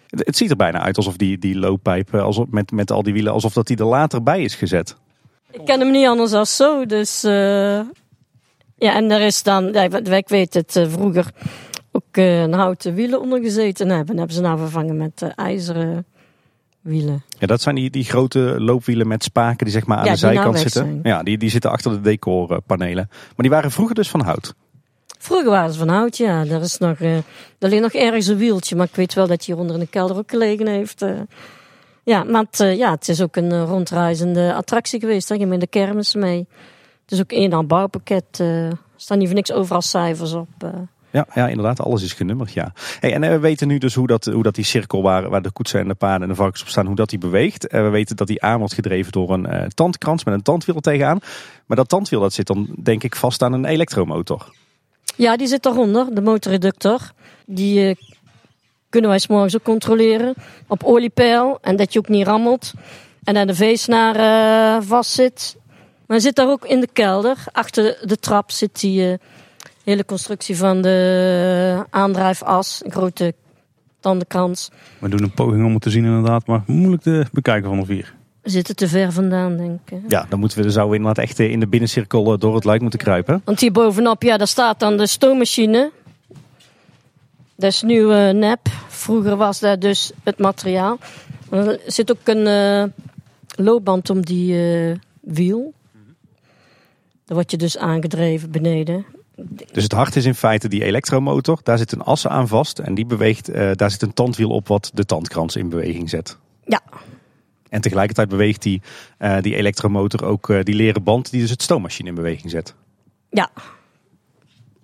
Het, 0.10 0.38
ziet 0.38 0.50
er 0.50 0.56
bijna 0.56 0.80
uit 0.82 0.98
alsof 0.98 1.16
die, 1.16 1.38
die 1.38 1.60
looppijp, 1.60 2.16
alsof, 2.16 2.46
met, 2.50 2.72
met 2.72 2.92
al 2.92 3.04
die 3.04 3.14
wielen, 3.14 3.34
alsof 3.34 3.54
dat 3.54 3.68
die 3.68 3.78
er 3.78 3.86
later 3.86 4.24
bij 4.24 4.42
is 4.44 4.56
gezet. 4.56 4.96
ik 5.52 5.66
ken 5.66 5.80
hem 5.80 5.92
niet 5.92 6.08
anders 6.08 6.32
dan 6.32 6.46
zo. 6.46 6.86
Dus 6.86 7.22
ja, 7.22 8.96
en 8.96 9.12
er 9.12 9.22
is 9.22 9.44
dan, 9.44 9.74
ja, 9.74 9.82
ik- 10.16 10.30
weet 10.30 10.54
het, 10.54 10.86
vroeger 10.88 11.32
ook 11.92 12.04
een 12.18 12.54
houten 12.54 12.94
wielen 12.94 13.22
onder 13.22 13.42
gezeten 13.42 13.90
hebben. 13.90 14.10
En 14.10 14.18
hebben 14.18 14.36
ze 14.36 14.42
nou 14.42 14.58
vervangen 14.58 14.98
met 14.98 15.22
ijzeren 15.36 16.06
wielen. 16.82 17.24
Ja, 17.40 17.48
dat 17.48 17.62
zijn 17.62 17.76
die, 17.76 17.90
die 17.90 18.04
grote 18.04 18.40
loopwielen 18.60 19.08
met 19.08 19.24
spaken 19.24 19.66
die 19.66 19.74
zeg 19.74 19.86
maar 19.86 19.98
aan 19.98 20.06
Ja, 20.06 20.14
de 20.16 20.22
nou 20.22 20.34
zijkant 20.34 20.60
zitten. 20.60 20.84
zijn. 20.86 21.00
Ja, 21.04 21.24
die, 21.24 21.38
die 21.38 21.50
zitten 21.50 21.72
achter 21.72 21.92
de 21.92 22.02
decorpanelen. 22.02 23.08
Maar 23.10 23.34
die 23.38 23.50
waren 23.50 23.72
vroeger 23.72 23.96
dus 23.96 24.10
van 24.10 24.22
hout. 24.22 24.54
Vroeger 25.20 25.50
waren 25.50 25.74
ze 25.74 25.80
van 25.80 25.88
hout, 25.90 26.18
ja. 26.18 26.46
Er, 26.46 26.62
is 26.62 26.78
nog, 26.78 27.00
er 27.00 27.24
ligt 27.60 27.82
nog 27.82 27.94
ergens 27.94 28.28
een 28.28 28.38
wieltje, 28.38 28.76
maar 28.76 28.86
ik 28.86 28.96
weet 28.96 29.14
wel 29.14 29.28
dat 29.28 29.46
hij 29.46 29.56
hier 29.56 29.58
onder 29.64 29.76
in 29.76 29.82
de 29.82 29.88
kelder 29.88 30.18
ook 30.18 30.30
gelegen 30.30 30.68
heeft. 30.68 31.02
eh. 31.02 31.10
ja, 32.04 32.24
maar 32.24 32.42
het, 32.50 32.60
eh, 32.60 32.78
ja, 32.78 32.92
het 32.92 33.08
is 33.08 33.22
ook 33.22 33.36
een 33.36 33.66
rondreizende 33.66 34.54
attractie 34.54 35.00
geweest. 35.00 35.30
Hè. 35.30 35.36
Je 35.36 35.46
met 35.46 35.60
de 35.60 35.68
kermis 35.68 36.16
mee. 36.16 36.48
Het 37.02 37.12
is 37.12 37.20
ook 37.20 37.32
een 37.32 37.54
aan 37.54 37.68
bouwpakket. 37.68 38.26
eh, 38.32 38.66
er 38.66 38.78
staan 38.96 39.18
niet 39.18 39.28
voor 39.28 39.36
niks 39.36 39.52
overal 39.52 39.82
cijfers 39.82 40.34
op. 40.34 40.48
Ja, 41.12 41.28
ja, 41.34 41.48
inderdaad, 41.48 41.82
alles 41.82 42.04
is 42.04 42.14
genummerd, 42.14 42.54
ja. 42.54 42.74
Hey, 43.00 43.14
en 43.14 43.24
eh, 43.24 43.30
we 43.30 43.40
weten 43.40 43.68
nu 43.68 43.78
dus 43.78 43.94
hoe 43.94 44.08
dat, 44.08 44.26
hoe 44.26 44.44
dat 44.44 44.56
die 44.56 44.66
cirkel 44.66 45.02
waar, 45.02 45.30
waar 45.30 45.42
de 45.42 45.52
koetsen 45.52 45.80
en 45.80 45.88
de 45.88 45.94
paarden 45.94 46.22
en 46.22 46.28
de 46.28 46.36
varkens 46.36 46.62
op 46.62 46.68
staan, 46.68 46.86
hoe 46.86 46.96
dat 46.96 47.10
die 47.10 47.20
beweegt. 47.20 47.68
Eh, 47.68 47.82
we 47.82 47.90
weten 47.90 48.16
dat 48.16 48.28
die 48.28 48.42
aan 48.42 48.60
wordt 48.60 48.74
gedreven 48.74 49.12
door 49.12 49.34
een 49.34 49.46
eh, 49.46 49.68
tandkrans 49.68 50.24
met 50.24 50.34
een 50.34 50.42
tandwiel 50.42 50.80
tegenaan. 50.80 51.20
Maar 51.66 51.78
dat 51.78 51.90
tandwiel 51.90 52.20
dat 52.22 52.34
zit 52.34 52.48
dan 52.48 52.76
denk 52.84 53.04
ik 53.04 53.16
vast 53.16 53.42
aan 53.42 53.54
een 53.54 53.66
elektromotor. 53.66 54.54
Ja, 55.16 55.38
die 55.38 55.48
zit 55.48 55.64
daaronder, 55.64 56.16
de 56.16 56.22
motorreductor. 56.22 57.12
Die 57.46 57.98
kunnen 58.90 59.10
wij 59.10 59.20
s'morgens 59.20 59.56
ook 59.56 59.64
controleren 59.64 60.34
op 60.68 60.84
oliepeil. 60.84 61.58
En 61.62 61.76
dat 61.76 61.94
je 61.94 62.00
ook 62.00 62.10
niet 62.10 62.28
rammelt. 62.28 62.74
En 63.24 63.38
aan 63.38 63.48
de 63.48 63.56
veesnaar 63.56 64.16
eh 64.16 64.88
vast 64.88 65.12
zit. 65.12 65.56
Maar 65.78 66.20
hij 66.20 66.20
zit 66.20 66.36
daar 66.36 66.50
ook 66.50 66.66
in 66.66 66.80
de 66.80 66.90
kelder. 66.94 67.38
Achter 67.52 67.98
de 68.02 68.18
trap 68.18 68.52
zit 68.52 68.80
die 68.80 69.20
hele 69.84 70.06
constructie 70.06 70.58
van 70.58 70.82
de 70.82 71.86
aandrijfas. 71.90 72.82
Een 72.86 72.92
grote 72.92 73.34
tandenkrans. 74.00 74.72
We 75.00 75.10
doen 75.10 75.24
een 75.24 75.34
poging 75.34 75.66
om 75.66 75.74
het 75.74 75.82
te 75.82 75.90
zien 75.90 76.06
inderdaad, 76.06 76.48
maar 76.48 76.64
moeilijk 76.66 77.02
te 77.02 77.26
bekijken 77.32 77.70
vanaf 77.70 77.88
hier. 77.88 78.14
We 78.42 78.50
zitten 78.50 78.76
te 78.76 78.88
ver 78.88 79.12
vandaan, 79.12 79.58
denk 79.58 79.80
ik. 79.90 80.00
Ja, 80.08 80.26
dan 80.30 80.40
moeten 80.40 80.58
we 80.58 80.64
er 80.64 80.72
zo 80.72 80.92
inderdaad 80.92 81.24
echt 81.24 81.40
eh, 81.40 81.52
in 81.52 81.60
de 81.60 81.68
binnencirkel 81.68 82.34
eh, 82.34 82.40
door 82.40 82.56
het 82.56 82.64
luik 82.64 82.82
moeten 82.82 83.00
kruipen. 83.00 83.42
Want 83.46 83.60
hier 83.60 83.72
bovenop, 83.72 84.24
ja, 84.24 84.38
daar 84.38 84.48
staat 84.48 84.80
dan 84.80 84.98
de 84.98 85.08
stoommachine. 85.08 85.92
Dat 87.56 87.72
is 87.72 87.82
nu 87.82 88.12
eh, 88.12 88.34
nep. 88.34 88.60
Vroeger 88.88 89.36
was 89.36 89.60
dat 89.60 89.82
dus 89.82 90.12
het 90.24 90.38
materiaal. 90.38 90.98
Er 91.50 91.80
zit 91.86 92.12
ook 92.12 92.28
een 92.28 92.94
loopband 93.56 94.10
om 94.10 94.22
die 94.22 94.56
wiel. 95.22 95.74
Daar 97.26 97.38
word 97.38 97.52
je 97.52 97.58
dus 97.58 97.78
aangedreven 97.78 98.52
beneden. 98.52 99.06
Dus 99.72 99.84
het 99.84 99.92
hart 99.92 100.16
is 100.16 100.26
in 100.26 100.36
feite 100.36 100.68
die 100.68 100.84
elektromotor. 100.84 101.60
Daar 101.64 101.78
zit 101.78 101.92
een 101.92 102.02
as 102.02 102.28
aan 102.28 102.48
vast 102.48 102.80
en 102.80 102.96
die 102.96 103.06
beweegt, 103.06 103.50
eh, 103.50 103.72
daar 103.74 103.92
zit 103.92 104.02
een 104.02 104.14
tandwiel 104.14 104.50
op 104.50 104.68
wat 104.68 104.92
de 104.94 105.06
tandkrans 105.06 105.56
in 105.56 105.70
beweging 105.70 106.10
zet. 106.10 106.38
Ja, 106.66 106.82
En 107.70 107.82
tegelijkertijd 107.82 108.30
beweegt 108.30 108.62
die, 108.62 108.82
eh, 109.18 109.42
die 109.42 109.56
elektromotor 109.56 110.24
ook 110.24 110.50
eh, 110.50 110.64
die 110.64 110.76
leren 110.76 111.04
band 111.04 111.32
die 111.32 111.42
dus 111.42 111.50
het 111.50 111.62
stoommachine 111.62 112.10
in 112.10 112.16
beweging 112.16 112.50
zet. 112.52 112.76
ja. 113.30 113.50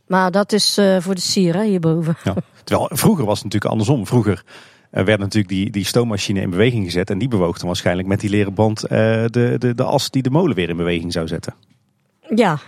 Maar 0.08 0.32
dat 0.32 0.52
is 0.52 0.80
voor 1.00 1.16
de 1.16 1.22
sier, 1.22 1.56
hè, 1.56 1.64
hierboven. 1.64 2.18
Ja. 2.24 2.36
Terwijl 2.64 2.90
vroeger 2.94 3.26
was 3.26 3.36
het 3.36 3.44
natuurlijk 3.44 3.72
andersom. 3.72 4.08
Vroeger 4.08 4.44
werd 4.92 5.20
natuurlijk 5.20 5.48
die, 5.48 5.70
die 5.72 5.86
stoommachine 5.86 6.42
in 6.42 6.50
beweging 6.50 6.86
gezet. 6.86 7.10
En 7.10 7.18
die 7.18 7.28
bewoog 7.28 7.58
dan 7.58 7.68
waarschijnlijk 7.68 8.08
met 8.08 8.20
die 8.20 8.30
leren 8.30 8.54
band 8.54 8.80
de, 8.80 9.28
de, 9.60 9.76
de 9.76 9.84
as 9.84 10.10
die 10.10 10.22
de 10.22 10.30
molen 10.30 10.56
weer 10.56 10.70
in 10.70 10.78
beweging 10.78 11.14
zou 11.14 11.28
zetten. 11.28 11.56
Ja. 12.36 12.60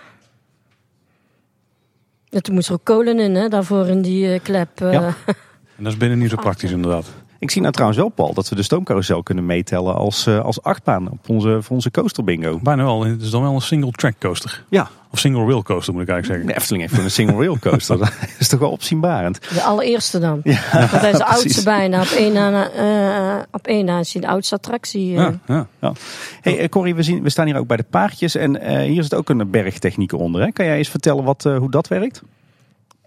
En 2.30 2.44
toen 2.44 2.54
moest 2.54 2.68
er 2.68 2.74
ook 2.74 2.84
kolen 2.84 3.20
in, 3.20 3.36
hè, 3.36 3.48
daarvoor 3.48 3.88
in 3.88 4.02
die 4.02 4.34
eh, 4.34 4.40
klep. 4.44 4.82
eh. 4.82 4.92
Ja. 4.92 5.14
En 5.78 5.86
dat 5.86 5.94
is 5.94 6.00
binnen 6.00 6.18
niet 6.20 6.30
zo 6.30 6.36
praktisch 6.36 6.72
inderdaad. 6.72 7.06
Ik 7.40 7.52
zie 7.52 7.62
nou 7.62 7.74
trouwens 7.74 8.00
wel, 8.00 8.10
Paul, 8.10 8.34
dat 8.34 8.50
we 8.50 8.56
de 8.56 8.64
stoomcarousel 8.64 9.24
kunnen 9.24 9.46
meetellen 9.46 9.96
als, 9.96 10.26
eh, 10.28 10.40
als 10.40 10.62
achtbaan 10.64 11.10
op 11.12 11.30
onze, 11.30 11.58
voor 11.62 11.76
onze 11.76 11.92
coaster 11.92 12.24
bingo. 12.24 12.60
Bijna 12.64 12.84
wel. 12.84 13.04
Het 13.06 13.22
is 13.22 13.30
dan 13.30 13.42
wel 13.42 13.54
een 13.54 13.62
single 13.62 13.92
track 13.92 14.14
coaster. 14.20 14.64
Ja, 14.70 14.90
Of 15.12 15.20
single 15.20 15.46
rail 15.46 15.64
coaster 15.64 15.94
moet 15.94 16.02
ik 16.02 16.10
eigenlijk 16.10 16.40
de 16.42 16.46
zeggen. 16.48 16.62
Efteling 16.62 16.90
heeft 16.90 17.04
een 17.04 17.12
single 17.12 17.36
rail 17.36 17.60
coaster. 17.60 17.98
dat 18.00 18.12
is 18.40 18.48
toch 18.48 18.60
wel 18.60 18.72
opzienbarend. 18.72 19.50
De 19.54 19.62
allereerste 19.62 20.20
dan. 20.20 20.42
Want 20.44 20.92
hij 20.92 21.12
is 21.12 21.18
de 21.18 21.26
oudste 21.36 21.64
bijna. 21.64 22.02
Op 22.02 22.08
één 22.08 22.34
na, 22.34 22.70
eh, 22.72 23.44
op 23.52 23.68
één 23.68 23.86
na 23.86 24.00
is 24.00 24.14
hij 24.14 24.22
de 24.22 24.28
oudste 24.28 24.56
attractie. 24.56 25.16
eh. 25.18 25.28
Ja, 25.48 25.68
ja. 25.82 25.94
Hey, 26.42 26.70
Corrie, 26.70 26.96
we, 26.96 27.04
zien, 27.04 27.24
we 27.24 27.30
staan 27.30 27.46
hier 27.46 27.58
ook 27.58 27.68
bij 27.68 27.78
de 27.78 27.86
paardjes 27.90 28.36
en 28.36 28.62
eh, 28.62 28.78
hier 28.90 29.04
zit 29.04 29.14
ook 29.14 29.30
een 29.30 29.50
bergtechniek 29.50 30.14
onder. 30.14 30.42
Hè? 30.42 30.52
Kan 30.52 30.66
jij 30.66 30.78
eens 30.78 30.90
vertellen 30.90 31.24
wat, 31.24 31.46
eh, 31.46 31.58
hoe 31.58 31.72
dat 31.72 31.88
werkt? 31.88 32.22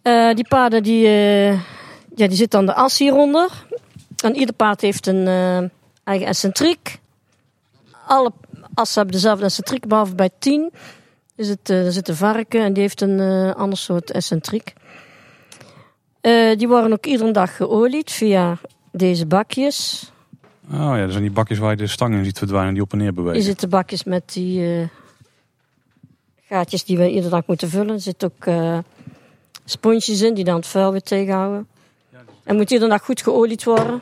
Eh, 0.03 0.35
die 0.35 0.49
paarden 0.49 0.83
die, 0.83 1.07
eh, 1.07 1.51
ja, 2.15 2.27
die 2.29 2.35
zit 2.37 2.51
dan 2.51 2.67
de 2.67 2.75
as 2.75 2.99
hieronder. 2.99 3.51
En 4.23 4.37
ieder 4.37 4.55
paard 4.55 4.81
heeft 4.81 5.07
een 5.07 5.27
eh, 5.27 5.69
eigen 6.05 6.27
excentriek. 6.27 6.99
Alle 8.07 8.33
assen 8.75 8.97
hebben 9.03 9.15
dezelfde 9.21 9.45
excentriek, 9.45 9.87
behalve 9.87 10.15
bij 10.15 10.31
10 10.39 10.73
is 11.43 11.49
het, 11.49 11.71
eh, 11.71 11.87
er 11.87 11.93
zit 11.93 12.09
een 12.09 12.17
varken 12.17 12.61
en 12.61 12.73
die 12.73 12.83
heeft 12.83 13.01
een 13.01 13.21
eh, 13.21 13.55
ander 13.55 13.79
soort 13.79 14.11
excentriek. 14.11 14.73
Eh, 16.21 16.59
die 16.59 16.69
worden 16.69 16.93
ook 16.93 17.07
iedere 17.07 17.31
dag 17.31 17.57
geolied 17.57 18.11
via 18.11 18.59
deze 18.93 19.27
bakjes. 19.27 20.11
Oh 20.73 20.79
ja, 20.79 21.01
dat 21.01 21.11
zijn 21.11 21.23
die 21.23 21.33
bakjes 21.33 21.59
waar 21.59 21.71
je 21.71 21.77
de 21.77 21.87
stang 21.87 22.15
in 22.15 22.25
ziet 22.25 22.39
verdwijnen 22.39 22.75
die 22.75 22.83
op 22.83 22.93
en 22.93 22.99
neer 22.99 23.07
Hier 23.07 23.17
bewegen. 23.23 23.43
zitten 23.43 23.69
bakjes 23.69 24.05
met 24.05 24.33
die 24.33 24.91
gaatjes 26.49 26.85
die 26.85 26.97
we 26.97 27.11
iedere 27.11 27.29
dag 27.29 27.47
moeten 27.47 27.69
vullen. 27.69 27.95
Er 27.95 28.01
zitten 28.01 28.33
ook 28.35 28.47
eh 28.47 28.79
sponsjes 29.65 30.23
in 30.23 30.35
die 30.35 30.45
dan 30.45 30.57
het 30.57 30.67
vuil 30.67 30.91
weer 30.91 31.03
tegenhouden. 31.03 31.69
En 32.45 32.57
moet 32.57 32.71
iedere 32.71 32.91
dag 32.91 33.05
goed 33.05 33.23
geolied 33.23 33.65
worden. 33.65 34.01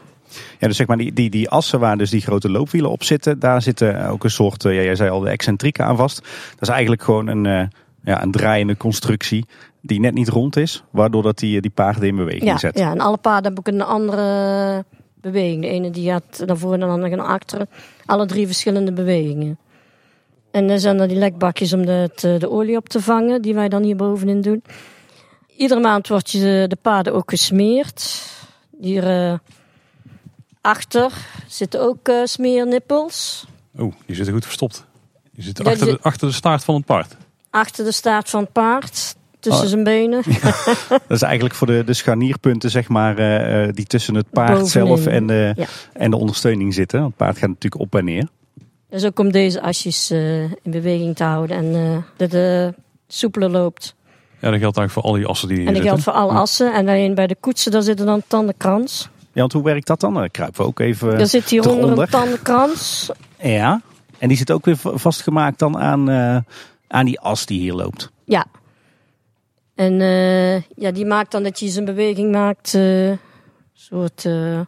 Ja, 0.58 0.66
dus 0.66 0.76
zeg 0.76 0.86
maar 0.86 0.96
die, 0.96 1.12
die, 1.12 1.30
die 1.30 1.48
assen 1.48 1.80
waar 1.80 1.98
dus 1.98 2.10
die 2.10 2.20
grote 2.20 2.50
loopwielen 2.50 2.90
op 2.90 3.02
zitten, 3.02 3.38
daar 3.38 3.62
zitten 3.62 4.08
ook 4.08 4.24
een 4.24 4.30
soort, 4.30 4.64
eh, 4.64 4.74
ja, 4.74 4.82
jij 4.82 4.96
zei 4.96 5.10
al, 5.10 5.20
de 5.20 5.30
excentrieken 5.30 5.84
aan 5.84 5.96
vast. 5.96 6.16
Dat 6.50 6.62
is 6.62 6.68
eigenlijk 6.68 7.02
gewoon 7.02 7.26
een, 7.26 7.46
eh, 7.46 7.66
ja, 8.04 8.22
een 8.22 8.30
draaiende 8.30 8.76
constructie 8.76 9.46
die 9.82 10.00
net 10.00 10.14
niet 10.14 10.28
rond 10.28 10.56
is, 10.56 10.84
waardoor 10.90 11.22
dat 11.22 11.38
die, 11.38 11.60
die 11.60 11.70
paarden 11.70 12.08
in 12.08 12.16
beweging 12.16 12.44
Ja, 12.44 12.58
zet. 12.58 12.78
ja, 12.78 12.90
en 12.90 13.00
alle 13.00 13.16
paarden 13.16 13.44
hebben 13.44 13.58
ook 13.58 13.74
een 13.74 13.86
andere 13.86 14.84
beweging. 15.20 15.62
De 15.62 15.68
ene 15.68 15.90
die 15.90 16.10
gaat 16.10 16.42
naar 16.46 16.56
voren 16.56 16.80
en 16.80 16.86
de 16.86 16.92
andere 16.92 17.16
naar 17.16 17.26
achteren. 17.26 17.68
Alle 18.06 18.26
drie 18.26 18.46
verschillende 18.46 18.92
bewegingen. 18.92 19.58
En 20.50 20.66
dan 20.66 20.78
zijn 20.78 21.00
er 21.00 21.08
die 21.08 21.16
lekbakjes 21.16 21.72
om 21.72 21.86
de, 21.86 22.10
eh, 22.14 22.38
de 22.38 22.50
olie 22.50 22.76
op 22.76 22.88
te 22.88 23.00
vangen, 23.00 23.42
die 23.42 23.54
wij 23.54 23.68
dan 23.68 23.82
hier 23.82 23.96
bovenin 23.96 24.40
doen. 24.40 24.62
Iedere 25.56 25.80
maand 25.80 26.08
wordt 26.08 26.30
je 26.30 26.64
de 26.68 26.78
paarden 26.82 27.14
ook 27.14 27.30
gesmeerd. 27.30 28.26
Hier 28.80 29.06
eh, 29.06 29.38
achter 30.60 31.12
zitten 31.48 31.80
ook 31.80 32.08
eh, 32.08 32.14
smeernippels. 32.24 33.46
Oh, 33.78 33.92
die 34.06 34.16
zitten 34.16 34.34
goed 34.34 34.44
verstopt. 34.44 34.84
Die 35.32 35.44
zitten 35.44 35.64
Ja, 35.64 35.70
achter, 35.70 35.86
die 35.86 35.96
de, 35.96 36.02
achter 36.02 36.28
de 36.28 36.34
staart 36.34 36.64
van 36.64 36.74
het 36.74 36.84
paard. 36.84 37.16
Achter 37.50 37.84
de 37.84 37.92
staart 37.92 38.30
van 38.30 38.40
het 38.42 38.52
paard, 38.52 39.14
tussen 39.40 39.62
Oh. 39.64 39.68
zijn 39.68 39.84
benen. 39.84 40.22
Dat 40.88 41.00
is 41.08 41.22
eigenlijk 41.22 41.54
voor 41.54 41.66
de, 41.66 41.82
de 41.84 41.94
scharnierpunten, 41.94 42.70
zeg 42.70 42.88
maar, 42.88 43.18
eh, 43.18 43.64
eh, 43.64 43.74
die 43.74 43.84
tussen 43.84 44.14
het 44.14 44.30
paard 44.30 44.48
Bovenin. 44.48 44.68
zelf 44.68 45.06
en 45.06 45.26
de, 45.26 45.52
Ja. 45.56 45.66
en 45.92 46.10
de 46.10 46.16
ondersteuning 46.16 46.74
zitten. 46.74 46.98
Want 47.00 47.10
het 47.10 47.22
paard 47.26 47.38
gaat 47.38 47.48
natuurlijk 47.48 47.82
op 47.82 47.94
en 47.94 48.04
neer. 48.04 48.28
Dus 48.88 49.04
ook 49.04 49.18
om 49.18 49.30
deze 49.32 49.62
asjes 49.62 50.10
in 50.10 50.56
beweging 50.62 51.16
te 51.16 51.24
houden 51.24 51.56
en 51.56 51.74
eh, 51.74 51.96
dat 52.16 52.30
de 52.30 52.74
soepeler 53.08 53.50
loopt. 53.50 53.94
Ja, 54.40 54.50
dat 54.50 54.60
geldt 54.60 54.76
eigenlijk 54.76 54.90
voor 54.92 55.02
al 55.02 55.12
die 55.12 55.26
assen 55.26 55.48
die 55.48 55.56
hier 55.56 55.66
En 55.66 55.72
dat 55.74 55.82
zitten. 55.82 56.02
geldt 56.02 56.16
voor 56.18 56.28
alle 56.28 56.40
assen. 56.40 56.74
En 56.74 56.88
alleen 56.88 57.14
bij 57.14 57.26
de 57.26 57.36
koetsen, 57.40 57.72
daar 57.72 57.82
zit 57.82 58.00
er 58.00 58.06
dan 58.06 58.22
tandenkrans. 58.26 59.08
Ja, 59.32 59.40
want 59.40 59.52
hoe 59.52 59.62
werkt 59.62 59.86
dat 59.86 60.00
dan? 60.00 60.14
Dan 60.14 60.30
kruipen 60.30 60.60
we 60.60 60.66
ook 60.66 60.78
even 60.80 61.18
Er 61.18 61.26
zit 61.26 61.48
hieronder 61.50 61.82
eronder. 61.84 62.04
een 62.04 62.10
tandenkrans. 62.10 63.10
Ja, 63.42 63.80
en 64.18 64.28
die 64.28 64.36
zit 64.36 64.50
ook 64.50 64.64
weer 64.64 64.76
va- 64.76 64.96
vastgemaakt 64.96 65.58
dan 65.58 65.78
aan, 65.78 66.08
eh, 66.10 66.36
aan 66.88 67.04
die 67.06 67.20
as 67.20 67.46
die 67.46 67.60
hier 67.60 67.72
loopt. 67.72 68.10
Ja. 68.24 68.44
En 69.74 70.00
eh, 70.00 70.54
ja, 70.62 70.90
die 70.90 71.06
maakt 71.06 71.30
dan 71.32 71.42
dat 71.42 71.58
je 71.60 71.68
zijn 71.68 71.84
beweging 71.84 72.32
maakt. 72.32 72.74
eh, 72.74 73.08
Een 73.08 73.18
soort. 73.72 74.24
eh, 74.24 74.60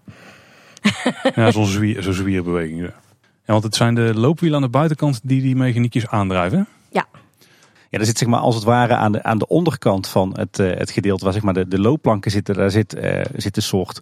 Ja, 1.36 1.50
zo'n 1.50 1.66
zwier, 1.66 2.02
zo'n 2.02 2.12
zwierbeweging. 2.12 2.80
Ja. 2.80 2.86
ja, 3.44 3.52
want 3.52 3.64
het 3.64 3.74
zijn 3.74 3.94
de 3.94 4.14
loopwielen 4.14 4.56
aan 4.58 4.64
de 4.64 4.70
buitenkant 4.70 5.20
die 5.24 5.40
die 5.42 5.56
mechaniekjes 5.56 6.06
aandrijven. 6.08 6.66
Ja, 7.90 7.98
er 7.98 8.06
zit 8.06 8.18
zeg 8.18 8.28
maar 8.28 8.40
als 8.40 8.54
het 8.54 8.64
ware 8.64 8.94
aan 8.94 9.12
de, 9.12 9.22
aan 9.22 9.38
de 9.38 9.46
onderkant 9.46 10.06
van 10.08 10.32
het, 10.38 10.58
eh, 10.58 10.78
het 10.78 10.90
gedeelte 10.90 11.24
waar 11.24 11.32
zeg 11.32 11.42
maar 11.42 11.54
de, 11.54 11.68
de 11.68 11.78
loopplanken 11.78 12.30
zitten, 12.30 12.54
daar 12.54 12.70
zit, 12.70 12.94
eh, 12.94 13.24
zit 13.36 13.56
een 13.56 13.62
soort, 13.62 14.00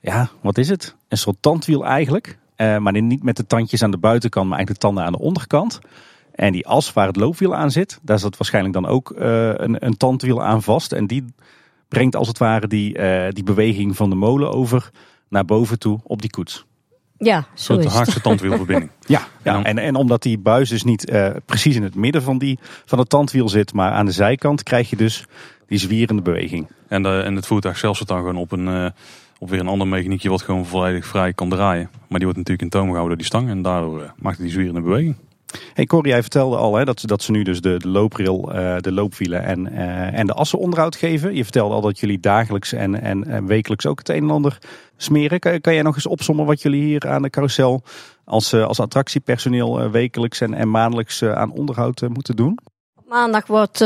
ja, 0.00 0.28
wat 0.40 0.58
is 0.58 0.68
het? 0.68 0.94
Een 1.08 1.18
soort 1.18 1.36
tandwiel 1.40 1.86
eigenlijk. 1.86 2.38
Eh, 2.56 2.78
maar 2.78 3.02
niet 3.02 3.22
met 3.22 3.36
de 3.36 3.46
tandjes 3.46 3.82
aan 3.82 3.90
de 3.90 3.98
buitenkant, 3.98 4.48
maar 4.48 4.56
eigenlijk 4.56 4.80
de 4.80 4.86
tanden 4.86 5.04
aan 5.04 5.12
de 5.12 5.24
onderkant. 5.24 5.80
En 6.38 6.52
die 6.52 6.66
as 6.66 6.92
waar 6.92 7.06
het 7.06 7.16
loopwiel 7.16 7.54
aan 7.54 7.70
zit, 7.70 7.98
daar 8.02 8.18
zit 8.18 8.36
waarschijnlijk 8.36 8.74
dan 8.74 8.86
ook 8.86 9.10
eh, 9.10 9.48
een, 9.48 9.86
een 9.86 9.96
tandwiel 9.96 10.42
aan 10.42 10.62
vast. 10.62 10.92
En 10.92 11.06
die 11.06 11.24
brengt 11.88 12.16
als 12.16 12.28
het 12.28 12.38
ware 12.38 12.66
die, 12.66 12.98
eh, 12.98 13.32
die 13.32 13.44
beweging 13.44 13.96
van 13.96 14.10
de 14.10 14.16
molen 14.16 14.52
over 14.52 14.90
naar 15.28 15.44
boven 15.44 15.78
toe 15.78 15.98
op 16.02 16.20
die 16.20 16.30
koets. 16.30 16.64
ja, 17.16 17.40
zo 17.40 17.46
soort 17.54 17.78
is 17.78 17.84
het. 17.84 17.94
haakse 17.94 18.20
tandwielverbinding. 18.20 18.90
Ja, 19.06 19.26
ja 19.42 19.62
en, 19.62 19.78
en 19.78 19.94
omdat 19.94 20.22
die 20.22 20.38
buis 20.38 20.68
dus 20.68 20.82
niet 20.82 21.08
eh, 21.08 21.30
precies 21.44 21.76
in 21.76 21.82
het 21.82 21.94
midden 21.94 22.22
van, 22.22 22.38
die, 22.38 22.58
van 22.84 22.98
het 22.98 23.08
tandwiel 23.08 23.48
zit, 23.48 23.72
maar 23.72 23.92
aan 23.92 24.06
de 24.06 24.12
zijkant, 24.12 24.62
krijg 24.62 24.90
je 24.90 24.96
dus 24.96 25.24
die 25.66 25.78
zwierende 25.78 26.22
beweging. 26.22 26.68
En, 26.88 27.02
de, 27.02 27.20
en 27.24 27.36
het 27.36 27.46
voertuig 27.46 27.78
zelf 27.78 27.96
zit 27.96 28.08
dan 28.08 28.18
gewoon 28.18 28.36
op, 28.36 28.52
een, 28.52 28.92
op 29.38 29.50
weer 29.50 29.60
een 29.60 29.68
ander 29.68 29.86
mechaniekje 29.88 30.28
wat 30.30 30.42
gewoon 30.42 30.66
volledig 30.66 31.06
vrij 31.06 31.32
kan 31.32 31.48
draaien. 31.48 31.90
Maar 32.08 32.18
die 32.18 32.28
wordt 32.28 32.36
natuurlijk 32.36 32.62
in 32.62 32.68
toom 32.68 32.82
gehouden 32.88 33.08
door 33.08 33.16
die 33.16 33.26
stang 33.26 33.48
en 33.48 33.62
daardoor 33.62 34.02
eh, 34.02 34.08
maakt 34.18 34.36
het 34.36 34.44
die 34.44 34.54
zwierende 34.54 34.80
beweging. 34.80 35.16
Hey 35.74 35.86
Corrie, 35.86 36.12
jij 36.12 36.20
vertelde 36.20 36.56
al 36.56 36.76
hè, 36.76 36.84
dat, 36.84 37.00
ze- 37.00 37.06
dat 37.06 37.22
ze 37.22 37.30
nu 37.30 37.42
dus 37.42 37.60
de, 37.60 37.76
de 37.78 37.88
looprail, 37.88 38.52
eh, 38.52 38.76
de 38.78 38.92
loopwielen 38.92 39.42
en, 39.44 39.72
eh, 39.72 40.18
en 40.18 40.26
de 40.26 40.32
assen 40.32 40.58
onderhoud 40.58 40.96
geven. 40.96 41.34
Je 41.34 41.42
vertelde 41.42 41.74
al 41.74 41.80
dat 41.80 41.98
jullie 41.98 42.20
dagelijks 42.20 42.72
en, 42.72 43.00
en, 43.02 43.26
en 43.26 43.46
wekelijks 43.46 43.86
ook 43.86 43.98
het 43.98 44.08
een 44.08 44.22
en 44.22 44.30
ander 44.30 44.58
smeren. 44.96 45.38
Kan, 45.38 45.60
kan 45.60 45.74
jij 45.74 45.82
nog 45.82 45.94
eens 45.94 46.06
opzommen 46.06 46.46
wat 46.46 46.62
jullie 46.62 46.82
hier 46.82 47.08
aan 47.08 47.22
de 47.22 47.30
carousel 47.30 47.82
als, 48.24 48.52
eh, 48.52 48.64
als 48.66 48.80
attractiepersoneel 48.80 49.80
eh, 49.80 49.90
wekelijks 49.90 50.40
en, 50.40 50.54
en 50.54 50.70
maandelijks 50.70 51.20
eh, 51.20 51.32
aan 51.32 51.50
onderhoud 51.52 52.02
moeten 52.08 52.36
doen? 52.36 52.58
Op 52.96 53.08
maandag 53.08 53.46
wordt, 53.46 53.80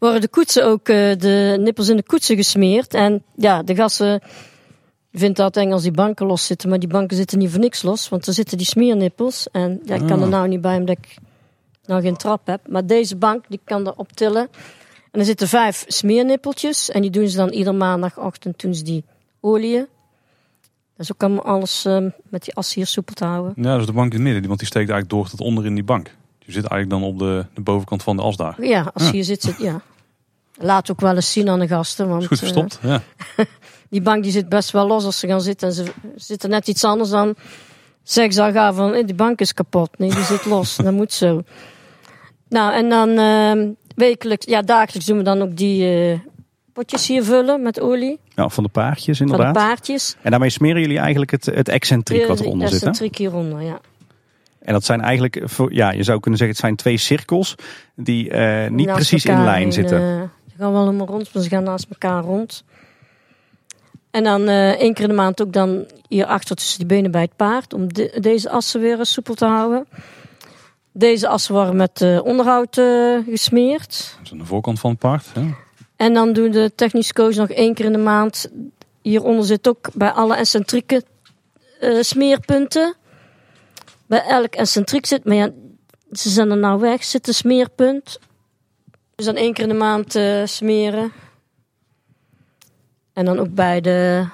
worden 0.00 0.20
de 0.20 0.28
koetsen 0.28 0.64
ook, 0.66 0.88
eh, 0.88 0.96
de 1.18 1.56
nippels 1.60 1.88
in 1.88 1.96
de 1.96 2.02
koetsen 2.02 2.36
gesmeerd. 2.36 2.94
En 2.94 3.22
ja, 3.36 3.62
de 3.62 3.74
gasten 3.74 4.20
vinden 5.12 5.34
dat 5.34 5.56
eng 5.56 5.72
als 5.72 5.82
die 5.82 5.90
banken 5.92 6.26
los 6.26 6.46
zitten. 6.46 6.68
Maar 6.68 6.78
die 6.78 6.88
banken 6.88 7.16
zitten 7.16 7.38
niet 7.38 7.50
voor 7.50 7.60
niks 7.60 7.82
los, 7.82 8.08
want 8.08 8.26
er 8.26 8.32
zitten 8.32 8.56
die 8.58 8.66
smeernippels. 8.66 9.48
En 9.52 9.80
ja, 9.84 9.94
ik 9.94 10.00
kan 10.06 10.18
er 10.18 10.24
Ah. 10.24 10.28
nou 10.30 10.48
niet 10.48 10.60
bij 10.60 10.76
omdat 10.76 10.96
ik 10.98 11.16
nou 11.86 12.02
geen 12.02 12.16
trap 12.16 12.46
heb. 12.46 12.68
Maar 12.68 12.86
deze 12.86 13.16
bank, 13.16 13.44
die 13.48 13.60
kan 13.64 13.86
er 13.86 13.94
optillen. 13.96 14.48
En 15.10 15.20
er 15.20 15.24
zitten 15.26 15.48
vijf 15.48 15.84
smeernippeltjes. 15.88 16.90
En 16.90 17.02
die 17.02 17.10
doen 17.10 17.28
ze 17.28 17.36
dan 17.36 17.48
ieder 17.48 17.74
maandagochtend 17.74 18.60
doen 18.60 18.74
ze 18.74 18.82
die 18.84 19.04
olieën. 19.40 19.86
Dat 20.96 21.08
is 21.08 21.12
ook 21.12 21.22
allemaal 21.22 21.44
alles 21.44 21.84
eh, 21.84 21.98
met 22.28 22.44
die 22.44 22.54
as 22.54 22.74
hier 22.74 22.86
soepel 22.86 23.14
te 23.14 23.24
houden. 23.24 23.52
Ja, 23.64 23.76
is 23.78 23.86
de 23.86 23.92
bank 23.92 24.12
in 24.12 24.18
het 24.18 24.22
midden, 24.28 24.46
want 24.46 24.58
die 24.58 24.68
steekt 24.68 24.90
eigenlijk 24.90 25.10
door 25.10 25.28
tot 25.38 25.46
onder 25.46 25.66
in 25.66 25.74
die 25.74 25.84
bank. 25.84 26.14
Je 26.38 26.52
zit 26.52 26.64
eigenlijk 26.66 27.02
dan 27.02 27.10
op 27.12 27.18
de, 27.18 27.46
de 27.54 27.60
bovenkant 27.60 28.02
van 28.02 28.16
de 28.16 28.22
as 28.22 28.36
daar. 28.36 28.64
Ja, 28.64 28.90
als 28.94 29.02
Ja. 29.02 29.08
je 29.08 29.14
hier 29.14 29.24
zit, 29.24 29.42
zit 29.42 29.58
ja. 29.58 29.80
Laat 30.62 30.90
ook 30.90 31.00
wel 31.00 31.14
eens 31.14 31.32
zien 31.32 31.48
aan 31.48 31.60
de 31.60 31.68
gasten. 31.68 32.08
Want, 32.08 32.22
Is 32.22 32.28
goed 32.28 32.36
eh, 32.36 32.42
verstopt. 32.42 32.78
Ja. 32.82 33.02
die 33.90 34.02
bank 34.02 34.22
die 34.22 34.32
zit 34.32 34.48
best 34.48 34.70
wel 34.70 34.86
los 34.86 35.04
als 35.04 35.18
ze 35.18 35.26
gaan 35.26 35.40
zitten. 35.40 35.68
En 35.68 35.74
ze 35.74 35.84
zitten 36.16 36.50
net 36.50 36.68
iets 36.68 36.84
anders 36.84 37.10
dan 37.10 37.36
zeggen 38.02 38.32
ze 38.32 38.42
al 38.42 38.52
gaan 38.52 38.74
van 38.74 38.94
eh, 38.94 39.06
die 39.06 39.14
bank 39.14 39.40
is 39.40 39.54
kapot. 39.54 39.98
Nee, 39.98 40.10
die 40.10 40.24
zit 40.24 40.44
los. 40.44 40.76
dat 40.84 40.92
moet 40.92 41.12
zo. 41.12 41.42
Nou, 42.48 42.74
en 42.74 42.88
dan 42.88 43.08
eh, 43.08 43.68
wekelijks, 43.94 44.46
ja, 44.46 44.62
dagelijks 44.62 45.06
doen 45.06 45.16
we 45.16 45.22
dan 45.24 45.42
ook 45.42 45.56
die 45.56 46.10
eh, 46.12 46.18
potjes 46.72 47.06
hier 47.06 47.24
vullen 47.24 47.62
met 47.62 47.80
olie. 47.80 48.18
Nou, 48.34 48.50
van 48.50 48.64
de 48.64 48.70
paardjes 48.70 49.18
Van 49.18 49.26
de 49.26 49.32
inderdaad. 49.32 49.66
paardjes. 49.66 50.16
En 50.22 50.30
daarmee 50.30 50.50
smeren 50.50 50.80
jullie 50.80 50.98
eigenlijk 50.98 51.30
het, 51.30 51.44
het 51.44 51.68
excentriek 51.68 52.26
wat 52.26 52.40
eronder 52.40 52.68
zit. 52.68 52.80
Hè? 52.80 52.92
trick 52.92 53.16
hieronder, 53.16 53.62
ja. 53.62 53.80
En 54.60 54.72
dat 54.72 54.84
zijn 54.84 55.00
eigenlijk, 55.00 55.42
ja, 55.68 55.90
je 55.90 56.02
zou 56.02 56.20
kunnen 56.20 56.38
zeggen, 56.38 56.56
het 56.56 56.66
zijn 56.66 56.76
twee 56.76 56.96
cirkels 56.96 57.54
die 57.94 58.32
niet 58.68 58.86
Naast 58.86 58.94
precies 58.94 59.24
in 59.24 59.44
lijn 59.44 59.72
zitten. 59.72 60.30
Gaan 60.60 60.72
wel 60.72 60.84
helemaal 60.84 61.06
rond, 61.06 61.34
maar 61.34 61.42
ze 61.42 61.48
gaan 61.48 61.62
naast 61.62 61.86
elkaar 61.90 62.22
rond. 62.22 62.64
En 64.10 64.24
dan 64.24 64.48
eh 64.48 64.70
één 64.70 64.94
keer 64.94 65.02
in 65.02 65.08
de 65.08 65.14
maand 65.16 65.42
ook 65.42 65.52
dan 65.52 65.86
hierachter 66.08 66.56
tussen 66.56 66.78
die 66.78 66.86
benen 66.86 67.10
bij 67.10 67.20
het 67.20 67.36
paard. 67.36 67.74
Om 67.74 67.92
de- 67.92 68.16
deze 68.20 68.50
assen 68.50 68.80
weer 68.80 69.06
soepel 69.06 69.34
te 69.34 69.44
houden. 69.44 69.86
Deze 70.92 71.28
assen 71.28 71.54
worden 71.54 71.76
met 71.76 72.00
eh, 72.00 72.24
onderhoud 72.24 72.78
eh, 72.78 73.18
gesmeerd. 73.28 73.88
Dat 74.16 74.24
is 74.26 74.32
aan 74.32 74.38
de 74.38 74.44
voorkant 74.44 74.80
van 74.80 74.90
het 74.90 74.98
paard. 74.98 75.26
Ja. 75.34 75.42
En 75.96 76.14
dan 76.14 76.32
doen 76.32 76.50
de 76.50 76.72
technische 76.74 77.12
coach 77.12 77.34
nog 77.34 77.48
één 77.48 77.74
keer 77.74 77.84
in 77.84 77.92
de 77.92 77.98
maand. 77.98 78.50
Hieronder 79.02 79.44
zit 79.44 79.68
ook 79.68 79.88
bij 79.94 80.10
alle 80.10 80.36
excentrieke 80.36 81.02
smeerpunten. 82.00 82.94
Bij 84.06 84.22
elk 84.22 84.54
excentriek 84.54 85.06
zit, 85.06 85.24
maar 85.24 85.36
ja, 85.36 85.50
ze 86.12 86.28
zijn 86.28 86.50
er 86.50 86.56
nou 86.56 86.80
weg, 86.80 87.04
zit 87.04 87.28
een 87.28 87.34
smeerpunt. 87.34 88.18
Dus 89.20 89.28
dan 89.28 89.38
één 89.38 89.52
keer 89.52 89.64
in 89.64 89.70
de 89.70 89.76
maand 89.76 90.14
eh, 90.14 90.44
smeren. 90.44 91.12
En 93.12 93.24
dan 93.24 93.38
ook 93.38 93.54
bij 93.54 93.80
de. 93.80 94.26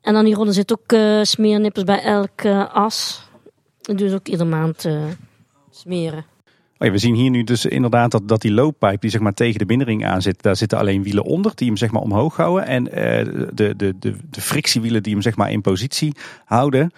En 0.00 0.12
dan 0.12 0.24
hieronder 0.24 0.54
zit 0.54 0.72
ook 0.72 0.92
eh 0.92 1.20
smeernippers 1.22 1.84
bij 1.84 2.02
elke 2.02 2.68
as. 2.68 3.28
Dat 3.80 3.98
doen 3.98 4.08
ze 4.08 4.14
ook 4.14 4.26
iedere 4.26 4.48
maand 4.48 4.88
smeren. 5.70 6.24
Oh 6.78 6.86
ja, 6.86 6.90
we 6.90 6.98
zien 6.98 7.14
hier 7.14 7.30
nu 7.30 7.44
dus 7.44 7.64
inderdaad 7.64 8.10
dat, 8.10 8.28
dat 8.28 8.40
die 8.40 8.52
looppijp 8.52 9.00
die 9.00 9.10
zeg 9.10 9.20
maar 9.20 9.34
tegen 9.34 9.58
de 9.58 9.66
binnenring 9.66 10.06
aan 10.06 10.22
zit, 10.22 10.42
daar 10.42 10.56
zitten 10.56 10.78
alleen 10.78 11.02
wielen 11.02 11.24
onder 11.24 11.52
die 11.54 11.66
hem 11.66 11.76
zeg 11.76 11.90
maar 11.90 12.02
omhoog 12.02 12.36
houden. 12.36 12.66
En 12.66 12.84
de, 12.84 13.74
de, 13.76 13.98
de, 13.98 14.16
de 14.30 14.40
frictiewielen 14.40 15.02
die 15.02 15.12
hem 15.12 15.22
zeg 15.22 15.36
maar 15.36 15.50
in 15.50 15.60
positie 15.60 16.14
houden, 16.44 16.92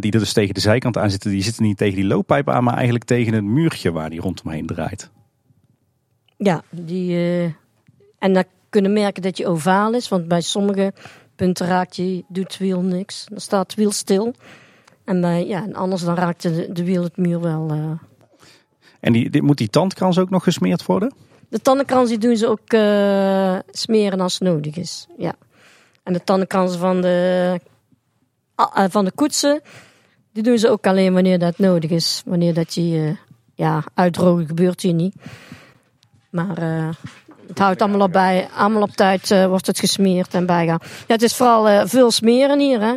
die 0.00 0.12
er 0.12 0.18
dus 0.18 0.32
tegen 0.32 0.54
de 0.54 0.60
zijkant 0.60 0.98
aan 0.98 1.10
zitten, 1.10 1.30
die 1.30 1.42
zitten 1.42 1.62
niet 1.62 1.76
tegen 1.76 1.96
die 1.96 2.06
looppijp 2.06 2.48
aan, 2.48 2.64
maar 2.64 2.74
eigenlijk 2.74 3.04
tegen 3.04 3.32
het 3.32 3.44
muurtje 3.44 3.92
waar 3.92 4.10
die 4.10 4.20
rondomheen 4.20 4.66
draait. 4.66 5.10
Ja, 6.42 6.62
die, 6.70 7.16
eh, 7.16 7.44
en 8.18 8.32
dan 8.32 8.44
kunnen 8.68 8.92
merken 8.92 9.22
dat 9.22 9.36
je 9.36 9.46
ovaal 9.46 9.94
is, 9.94 10.08
want 10.08 10.28
bij 10.28 10.40
sommige 10.40 10.92
punten 11.36 11.66
raakt 11.66 11.96
je, 11.96 12.24
doet 12.28 12.44
het 12.44 12.58
wiel 12.58 12.80
niks. 12.80 13.26
Dan 13.28 13.40
staat 13.40 13.70
het 13.70 13.74
wiel 13.74 13.90
stil. 13.90 14.34
En 15.04 15.20
bij, 15.20 15.46
ja, 15.46 15.62
en 15.62 15.74
anders 15.74 16.02
dan 16.02 16.14
raakt 16.14 16.42
de, 16.42 16.72
de 16.72 16.84
wiel 16.84 17.02
het 17.02 17.16
muur 17.16 17.40
wel. 17.40 17.70
eh. 17.70 17.90
En 19.00 19.12
die, 19.12 19.42
moet 19.42 19.58
die 19.58 19.70
tandkrans 19.70 20.18
ook 20.18 20.30
nog 20.30 20.42
gesmeerd 20.42 20.86
worden? 20.86 21.14
De 21.48 21.60
tandenkrans 21.60 22.08
die 22.08 22.18
doen 22.18 22.36
ze 22.36 22.48
ook 22.48 22.72
eh, 22.72 23.58
smeren 23.70 24.20
als 24.20 24.38
het 24.38 24.42
nodig 24.48 24.76
is. 24.76 25.06
Ja. 25.18 25.34
En 26.02 26.12
de 26.12 26.24
tandenkransen 26.24 26.78
van 26.80 27.00
de, 27.00 27.60
ah, 28.54 28.90
van 28.90 29.04
de 29.04 29.12
koetsen, 29.14 29.60
die 30.32 30.42
doen 30.42 30.58
ze 30.58 30.70
ook 30.70 30.86
alleen 30.86 31.12
wanneer 31.12 31.38
dat 31.38 31.58
nodig 31.58 31.90
is. 31.90 32.22
Wanneer 32.26 32.54
dat 32.54 32.74
je, 32.74 33.16
ja, 33.54 33.84
uitdrogen 33.94 34.46
gebeurt 34.46 34.80
hier 34.80 34.94
niet. 34.94 35.14
Maar 36.32 36.58
eh, 36.58 36.88
het 37.46 37.58
houdt 37.58 37.82
allemaal 37.82 38.00
op 38.00 38.12
bij, 38.12 38.48
allemaal 38.56 38.82
op 38.82 38.90
tijd 38.90 39.30
eh, 39.30 39.46
wordt 39.46 39.66
het 39.66 39.78
gesmeerd 39.78 40.34
en 40.34 40.46
bijgaan. 40.46 40.78
Ja, 40.80 41.14
het 41.14 41.22
is 41.22 41.36
vooral 41.36 41.68
eh, 41.68 41.82
veel 41.84 42.10
smeren 42.10 42.58
hier, 42.58 42.80
hè. 42.80 42.94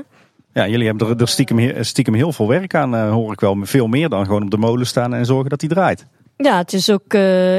Ja, 0.54 0.68
jullie 0.68 0.88
hebben 0.88 1.08
er, 1.08 1.22
er 1.22 1.28
stiekem, 1.28 1.84
stiekem 1.84 2.14
heel 2.14 2.32
veel 2.32 2.48
werk 2.48 2.76
aan, 2.76 3.10
hoor 3.10 3.32
ik 3.32 3.40
wel. 3.40 3.58
Veel 3.62 3.88
meer 3.88 4.10
dan 4.10 4.26
gewoon 4.26 4.44
op 4.44 4.52
de 4.52 4.58
molen 4.58 4.88
staan 4.88 5.14
en 5.14 5.26
zorgen 5.26 5.50
dat 5.50 5.60
die 5.60 5.70
draait. 5.70 6.06
Ja, 6.38 6.58
het 6.58 6.74
is 6.74 6.90
ook 6.92 7.12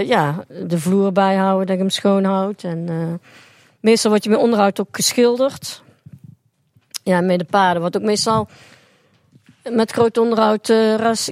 ja, 0.07 0.45
de 0.67 0.79
vloer 0.79 1.13
bijhouden, 1.13 1.67
dat 1.67 1.77
je 1.77 1.83
hem 1.83 1.91
schoon 1.91 2.25
houdt. 2.25 2.65
En 2.65 2.89
meestal 3.81 4.11
wordt 4.11 4.25
je 4.25 4.31
met 4.31 4.39
onderhoud 4.39 4.81
ook 4.81 4.97
geschilderd. 4.97 5.83
Ja, 7.03 7.21
met 7.21 7.39
de 7.39 7.45
paarden 7.45 7.81
wordt 7.81 7.97
ook 7.97 8.03
meestal 8.03 8.49
met 9.71 9.93
groot 9.93 10.19
onderhoud 10.19 10.67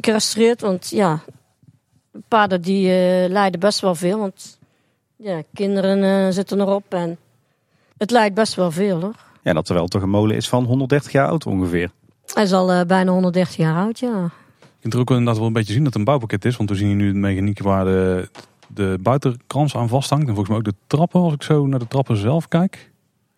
gerestaureerd. 0.01 0.61
Want 0.61 0.91
ja, 0.91 1.23
paarden 2.35 2.63
die 2.63 2.91
eh, 2.91 3.31
lijden 3.31 3.61
best 3.61 3.81
wel 3.81 3.95
veel. 3.95 4.19
Want 4.19 4.59
ja, 5.17 5.43
kinderen 5.53 6.03
eh, 6.03 6.33
zitten 6.33 6.61
erop 6.61 6.85
en 6.89 7.19
het 7.97 8.11
lijdt 8.11 8.35
best 8.35 8.55
wel 8.55 8.71
veel 8.71 9.01
hoor. 9.01 9.15
Ja, 9.43 9.53
dat 9.53 9.65
terwijl 9.65 9.85
het 9.85 9.95
toch 9.95 10.03
een 10.03 10.11
molen 10.11 10.37
is 10.37 10.49
van 10.49 10.65
130 10.65 11.13
jaar 11.13 11.29
oud 11.29 11.47
ongeveer. 11.47 11.91
Hij 12.33 12.43
is 12.43 12.53
al 12.53 12.73
eh, 12.73 12.87
bijna 12.87 13.13
130 13.13 13.57
jaar 13.57 13.77
oud, 13.77 13.99
ja. 13.99 14.31
Je 14.61 14.81
kunt 14.81 14.95
er 14.95 15.01
ook 15.01 15.11
inderdaad 15.11 15.37
wel 15.37 15.47
een 15.47 15.53
beetje 15.53 15.73
zien 15.73 15.85
dat 15.85 15.93
het 15.93 15.99
een 15.99 16.05
bouwpakket 16.05 16.45
is. 16.45 16.57
Want 16.57 16.71
we 16.71 16.77
zien 16.77 16.87
hier 16.87 16.97
nu 16.97 17.07
het 17.07 17.17
mechaniek 17.17 17.61
waar 17.61 17.85
de, 17.85 18.29
de 18.67 18.99
buitenkrans 19.01 19.77
aan 19.77 19.89
vasthangt. 19.89 20.29
En 20.29 20.35
volgens 20.35 20.49
mij 20.49 20.59
ook 20.59 20.65
de 20.65 20.87
trappen, 20.87 21.21
als 21.21 21.33
ik 21.33 21.43
zo 21.43 21.67
naar 21.67 21.79
de 21.79 21.89
trappen 21.89 22.17
zelf 22.17 22.49
kijk. 22.49 22.91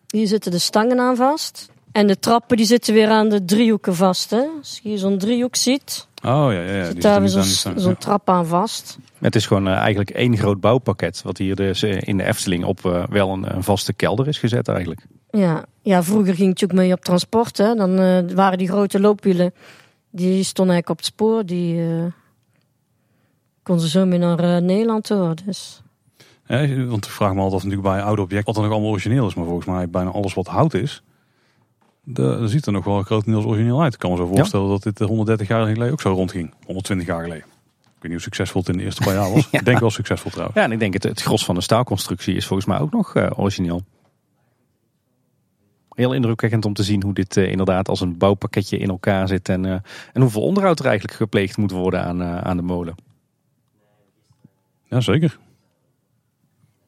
Hier 0.07 0.27
zitten 0.27 0.51
de 0.51 0.59
stangen 0.59 0.99
aan 0.99 1.15
vast. 1.15 1.69
En 1.97 2.07
de 2.07 2.19
trappen 2.19 2.57
die 2.57 2.65
zitten 2.65 2.93
weer 2.93 3.09
aan 3.09 3.29
de 3.29 3.45
driehoeken 3.45 3.95
vast. 3.95 4.29
Hè? 4.29 4.43
Als 4.57 4.79
je 4.83 4.89
hier 4.89 4.97
zo'n 4.97 5.17
driehoek 5.17 5.55
ziet, 5.55 6.07
Oh 6.15 6.47
ja, 6.51 6.51
ja, 6.51 6.73
ja. 6.73 6.83
zit 6.85 6.93
die 6.93 7.01
daar 7.01 7.29
zo'n 7.29 7.79
zo'n 7.79 7.97
trap 7.97 8.29
aan 8.29 8.45
vast. 8.45 8.97
Het 9.19 9.35
is 9.35 9.45
gewoon 9.45 9.67
eh, 9.67 9.73
eigenlijk 9.73 10.09
één 10.09 10.37
groot 10.37 10.59
bouwpakket. 10.59 11.21
Wat 11.21 11.37
hier 11.37 11.55
dus 11.55 11.83
eh, 11.83 12.01
in 12.01 12.17
de 12.17 12.23
Efteling 12.23 12.63
op 12.65 12.85
eh, 12.85 13.03
wel 13.09 13.29
een, 13.29 13.55
een 13.55 13.63
vaste 13.63 13.93
kelder 13.93 14.27
is 14.27 14.37
gezet 14.37 14.67
eigenlijk. 14.67 15.01
Ja. 15.31 15.65
ja, 15.81 16.03
vroeger 16.03 16.35
ging 16.35 16.49
het 16.49 16.63
ook 16.63 16.77
mee 16.77 16.93
op 16.93 17.01
transport. 17.03 17.57
Hè? 17.57 17.75
Dan 17.75 17.99
eh, 17.99 18.35
waren 18.35 18.57
die 18.57 18.67
grote 18.67 18.99
loopwielen, 18.99 19.53
die 20.09 20.43
stonden 20.43 20.73
eigenlijk 20.73 20.89
op 20.89 20.97
het 20.97 21.05
spoor. 21.05 21.45
Die 21.45 21.81
eh 21.81 22.05
konden 23.63 23.85
ze 23.85 23.89
zo 23.99 24.05
mee 24.05 24.19
naar 24.19 24.61
Nederland 24.61 25.07
door. 25.07 25.33
Dus. 25.45 25.81
Ja, 26.47 26.85
want 26.85 27.05
ik 27.05 27.11
vraag 27.11 27.33
me 27.33 27.41
altijd 27.41 27.63
natuurlijk 27.63 27.89
bij 27.89 28.01
oude 28.01 28.21
objecten 28.21 28.47
wat 28.47 28.55
er 28.55 28.61
nog 28.61 28.71
allemaal 28.71 28.91
origineel 28.91 29.27
is. 29.27 29.33
Maar 29.33 29.45
volgens 29.45 29.67
mij 29.67 29.89
bijna 29.89 30.09
alles 30.09 30.33
wat 30.33 30.47
hout 30.47 30.73
is, 30.73 31.03
de, 32.09 32.37
dat 32.39 32.49
ziet 32.49 32.65
er 32.65 32.71
nog 32.71 32.85
wel 32.85 33.01
grotendeels 33.01 33.45
origineel 33.45 33.81
uit. 33.81 33.93
Ik 33.93 33.99
kan 33.99 34.11
me 34.11 34.17
zo 34.17 34.25
voorstellen 34.25 34.69
dat 34.69 34.83
dit 34.83 34.99
130 34.99 35.47
jaar 35.47 35.67
geleden 35.67 35.91
ook 35.91 36.01
zo 36.01 36.13
rondging. 36.13 36.53
120 36.65 37.07
jaar 37.07 37.21
geleden. 37.21 37.45
Ik 37.45 38.03
weet 38.03 38.11
niet 38.11 38.11
hoe 38.11 38.21
succesvol 38.21 38.61
het 38.61 38.69
in 38.69 38.77
de 38.77 38.83
eerste 38.83 39.03
paar 39.03 39.13
jaar 39.13 39.31
was. 39.31 39.47
Ja. 39.51 39.59
Ik 39.59 39.65
denk 39.65 39.79
wel 39.79 39.89
succesvol 39.89 40.31
trouwens. 40.31 40.57
Ja, 40.57 40.63
en 40.63 40.71
ik 40.71 40.79
denk 40.79 40.93
het, 40.93 41.03
het 41.03 41.21
gros 41.21 41.45
van 41.45 41.55
de 41.55 41.61
staalconstructie 41.61 42.35
is 42.35 42.45
volgens 42.45 42.67
mij 42.67 42.79
ook 42.79 42.91
nog 42.91 43.15
eh, 43.15 43.29
origineel. 43.35 43.81
Heel 45.89 46.13
indrukwekkend 46.13 46.65
om 46.65 46.73
te 46.73 46.83
zien 46.83 47.03
hoe 47.03 47.13
dit 47.13 47.37
eh, 47.37 47.51
inderdaad 47.51 47.89
als 47.89 48.01
een 48.01 48.17
bouwpakketje 48.17 48.77
in 48.77 48.89
elkaar 48.89 49.27
zit. 49.27 49.49
En, 49.49 49.65
eh, 49.65 49.71
en 50.13 50.21
hoeveel 50.21 50.41
onderhoud 50.41 50.79
er 50.79 50.85
eigenlijk 50.85 51.17
gepleegd 51.17 51.57
moet 51.57 51.71
worden 51.71 52.03
aan, 52.03 52.23
aan 52.23 52.57
de 52.57 52.63
molen. 52.63 52.95
Ja, 54.83 54.99
zeker. 55.01 55.37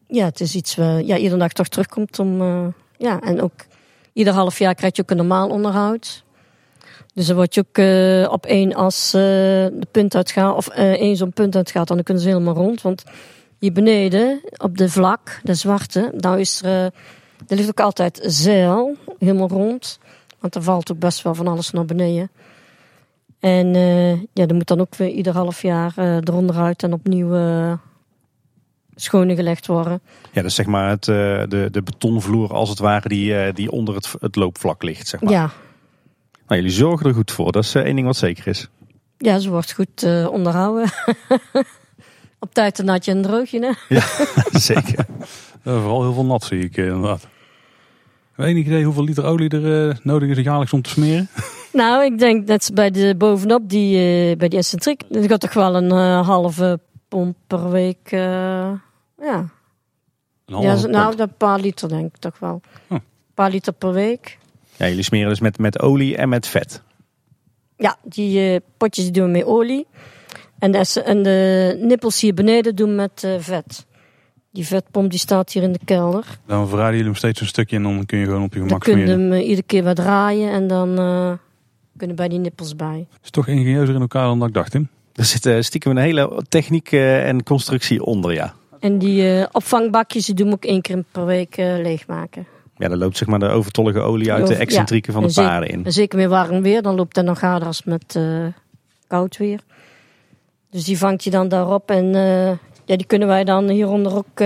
Ja, 0.08 0.26
het 0.26 0.40
is 0.40 0.56
iets 0.56 0.76
waar 0.76 1.04
ja, 1.04 1.18
iedere 1.18 1.40
dag 1.40 1.54
toch 1.54 1.68
terugkomt 1.68 2.20
om. 2.20 2.42
ja, 2.98 3.22
en 3.22 3.42
ook 3.42 3.66
ieder 4.14 4.34
half 4.34 4.60
jaar 4.60 4.76
krijg 4.76 4.96
je 4.96 5.02
ook 5.02 5.10
een 5.10 5.18
normaal 5.18 5.50
onderhoud. 5.50 6.24
Dus 7.14 7.28
dan 7.28 7.36
word 7.36 7.54
je 7.54 7.66
ook 7.68 7.78
eh, 7.78 8.32
op 8.32 8.46
één 8.46 8.74
as 8.74 9.14
eh, 9.14 9.22
de 9.22 9.88
punt 9.92 10.16
uitgaat, 10.16 10.56
of 10.56 10.68
eh, 10.68 10.92
één 10.92 11.16
zo'n 11.16 11.34
punt 11.34 11.56
uitgaat, 11.56 11.88
dan 11.88 12.04
kunnen 12.04 12.24
ze 12.24 12.30
helemaal 12.30 12.54
rond. 12.54 12.82
Want 12.82 13.04
hier 13.60 13.72
beneden, 13.72 14.42
op 14.58 14.78
de 14.78 14.90
vlak, 14.90 15.40
de 15.44 15.54
zwarte, 15.54 16.12
daar 16.16 16.40
is 16.40 16.62
ligt 17.48 17.68
ook 17.68 17.80
altijd 17.80 18.20
zeil, 18.24 18.96
helemaal 19.18 19.48
rond. 19.48 20.00
Want 20.40 20.56
er 20.56 20.64
valt 20.64 20.92
ook 20.92 21.00
best 21.00 21.22
wel 21.22 21.36
van 21.36 21.48
alles 21.48 21.72
naar 21.72 21.86
beneden. 21.86 22.30
En 23.40 23.74
ja, 24.34 24.46
er 24.48 24.56
moet 24.56 24.68
dan 24.68 24.80
ook 24.80 24.96
weer 24.96 25.10
ieder 25.10 25.34
half 25.34 25.62
jaar 25.62 25.94
eronder 25.98 26.56
uit 26.56 26.84
en 26.84 26.94
opnieuw 26.94 27.30
schoongelegd 29.02 29.68
worden. 29.68 30.02
Ja, 30.32 30.42
dus 30.42 30.56
zeg 30.56 30.66
maar 30.66 30.90
het, 30.90 31.08
eh, 31.08 31.16
de, 31.48 31.68
de 31.72 31.82
betonvloer 31.84 32.54
als 32.54 32.70
het 32.70 32.80
ware 32.80 33.10
die, 33.10 33.36
eh, 33.40 33.54
die 33.54 33.72
onder 33.72 33.96
het, 33.96 34.14
het 34.20 34.36
loopvlak 34.36 34.84
ligt. 34.84 35.08
Zeg 35.08 35.22
maar. 35.22 35.32
Ja, 35.32 35.50
Nou, 36.48 36.62
jullie 36.62 36.76
zorgen 36.78 37.06
er 37.08 37.14
goed 37.14 37.32
voor. 37.32 37.52
Dat 37.52 37.64
is 37.64 37.76
eh, 37.76 37.82
één 37.84 37.96
ding 37.96 38.08
wat 38.08 38.18
zeker 38.18 38.48
is. 38.48 38.70
ja, 39.18 39.40
ze 39.40 39.50
wordt 39.50 39.72
goed 39.74 40.04
eh, 40.04 40.28
onderhouden. 40.32 40.90
Op 42.40 42.54
tijd 42.54 42.80
een 42.80 42.86
natje 42.86 43.12
en 43.12 43.22
droogje, 43.22 43.76
hè? 43.88 44.00
zeker. 44.60 45.06
Eh, 45.64 45.74
vooral 45.82 46.02
heel 46.02 46.14
veel 46.14 46.26
nat 46.26 46.44
zie 46.44 46.60
ik 46.64 46.78
inderdaad. 46.78 47.28
Enig 48.38 48.66
idee 48.66 48.84
hoeveel 48.84 49.04
liter 49.04 49.26
olie 49.26 49.50
er 49.50 50.00
nodig 50.04 50.30
is 50.38 50.44
jaarlijks 50.44 50.74
om 50.74 50.82
te 50.82 50.90
smeren? 50.90 51.30
Nou, 51.74 52.04
ik 52.04 52.20
denk 52.20 52.48
net 52.48 52.72
bij 52.74 52.92
de 52.92 53.16
bovenop, 53.18 53.70
die, 53.70 53.96
eh, 53.98 54.38
bij 54.38 54.48
die 54.48 54.60
excentriek, 54.60 55.02
er 55.12 55.30
gaat 55.30 55.40
toch 55.40 55.54
wel 55.54 55.76
een 55.76 55.92
halve 56.24 56.80
pomp 57.08 57.36
per 57.48 57.70
week. 57.72 58.12
Ja, 59.22 59.50
Een 60.46 60.62
ja 60.62 60.88
nou, 60.88 61.14
een 61.18 61.34
paar 61.38 61.60
liter 61.60 61.90
denk 61.90 62.06
ik 62.06 62.18
toch 62.18 62.40
wel. 62.40 62.62
Hm. 62.88 62.94
Een 62.94 63.02
paar 63.34 63.50
liter 63.50 63.74
per 63.74 63.94
week. 63.94 64.38
Ja, 64.78 64.88
jullie 64.88 65.04
smeren 65.04 65.30
dus 65.30 65.40
met, 65.40 65.58
met 65.58 65.80
olie 65.80 66.18
en 66.18 66.30
met 66.30 66.48
vet. 66.48 66.82
Ja, 67.78 67.98
die 68.04 68.54
eh, 68.54 68.60
potjes 68.78 69.04
die 69.04 69.14
doen 69.14 69.26
we 69.26 69.32
met 69.32 69.46
olie. 69.46 69.88
En 70.60 70.72
de, 70.72 71.02
en 71.06 71.24
de 71.24 71.78
nippels 71.82 72.22
hier 72.22 72.34
beneden 72.34 72.76
doen 72.76 72.90
we 72.90 72.96
met 72.96 73.24
eh, 73.24 73.36
vet. 73.40 73.86
Die 74.52 74.66
vetpomp 74.66 75.10
die 75.10 75.20
staat 75.20 75.52
hier 75.52 75.64
in 75.64 75.72
de 75.72 75.80
kelder. 75.86 76.26
Dan 76.46 76.68
verrijden 76.68 76.92
jullie 76.92 77.06
hem 77.06 77.16
steeds 77.16 77.42
een 77.42 77.48
stukje 77.48 77.76
en 77.76 77.84
dan 77.84 78.06
kun 78.06 78.18
je 78.20 78.26
gewoon 78.26 78.44
op 78.44 78.54
je 78.54 78.60
Dan 78.60 78.68
gemak 78.68 78.84
kun 78.84 78.98
je 78.98 79.06
smeren. 79.06 79.22
hem 79.22 79.32
eh, 79.34 79.48
iedere 79.48 79.64
keer 79.64 79.84
wat 79.84 79.96
draaien 79.96 80.52
en 80.52 80.68
dan 80.68 81.00
eh, 81.00 81.32
kunnen 81.98 82.16
bij 82.16 82.28
die 82.28 82.40
nippels 82.40 82.76
bij. 82.76 83.08
is 83.24 83.30
toch 83.30 83.48
ingenieuzer 83.48 83.96
in 83.96 84.02
elkaar 84.02 84.26
dan 84.26 84.40
dat 84.40 84.48
ik 84.48 84.54
dacht, 84.54 84.72
Tim. 84.72 84.90
Er 85.14 85.26
zit 85.26 85.46
eh, 85.46 85.62
stiekem 85.62 85.92
een 85.92 85.98
hele 85.98 86.44
techniek 86.50 86.92
en 86.92 87.44
constructie 87.44 88.04
onder, 88.04 88.34
ja. 88.34 88.54
En 88.80 88.98
die 88.98 89.40
eh, 89.40 89.46
opvangbakjes 89.52 90.26
die 90.26 90.36
doen 90.36 90.48
we 90.48 90.54
ook 90.54 90.66
één 90.66 90.82
keer 90.82 91.04
per 91.12 91.26
week 91.26 91.58
eh, 91.58 91.66
leegmaken. 91.66 92.48
Ja, 92.78 92.88
daar 92.88 92.98
loopt 92.98 93.18
zeg 93.18 93.28
maar 93.28 93.40
de 93.40 93.48
overtollige 93.48 94.00
olie 94.00 94.32
uit 94.32 94.48
de 94.48 94.56
excentrieken 94.56 95.14
van 95.14 95.28
de 95.28 95.34
paarden 95.34 95.70
in. 95.70 95.92
Zeker 95.92 96.20
met 96.20 96.30
warm 96.30 96.62
weer, 96.62 96.82
dan 96.82 96.96
loopt 96.96 97.16
dat 97.16 97.26
nog 97.26 97.42
harder 97.42 97.68
als 97.68 97.84
met 97.84 98.16
eh, 98.16 98.46
koud 99.08 99.38
weer. 99.38 99.60
Dus 100.70 100.84
die 100.86 100.98
vangt 100.98 101.24
je 101.24 101.30
dan 101.30 101.48
daarop 101.48 101.92
en 101.92 102.14
ja, 102.86 102.96
die 102.96 103.06
kunnen 103.06 103.28
wij 103.28 103.44
dan 103.44 103.70
hieronder 103.70 104.16
ook 104.16 104.40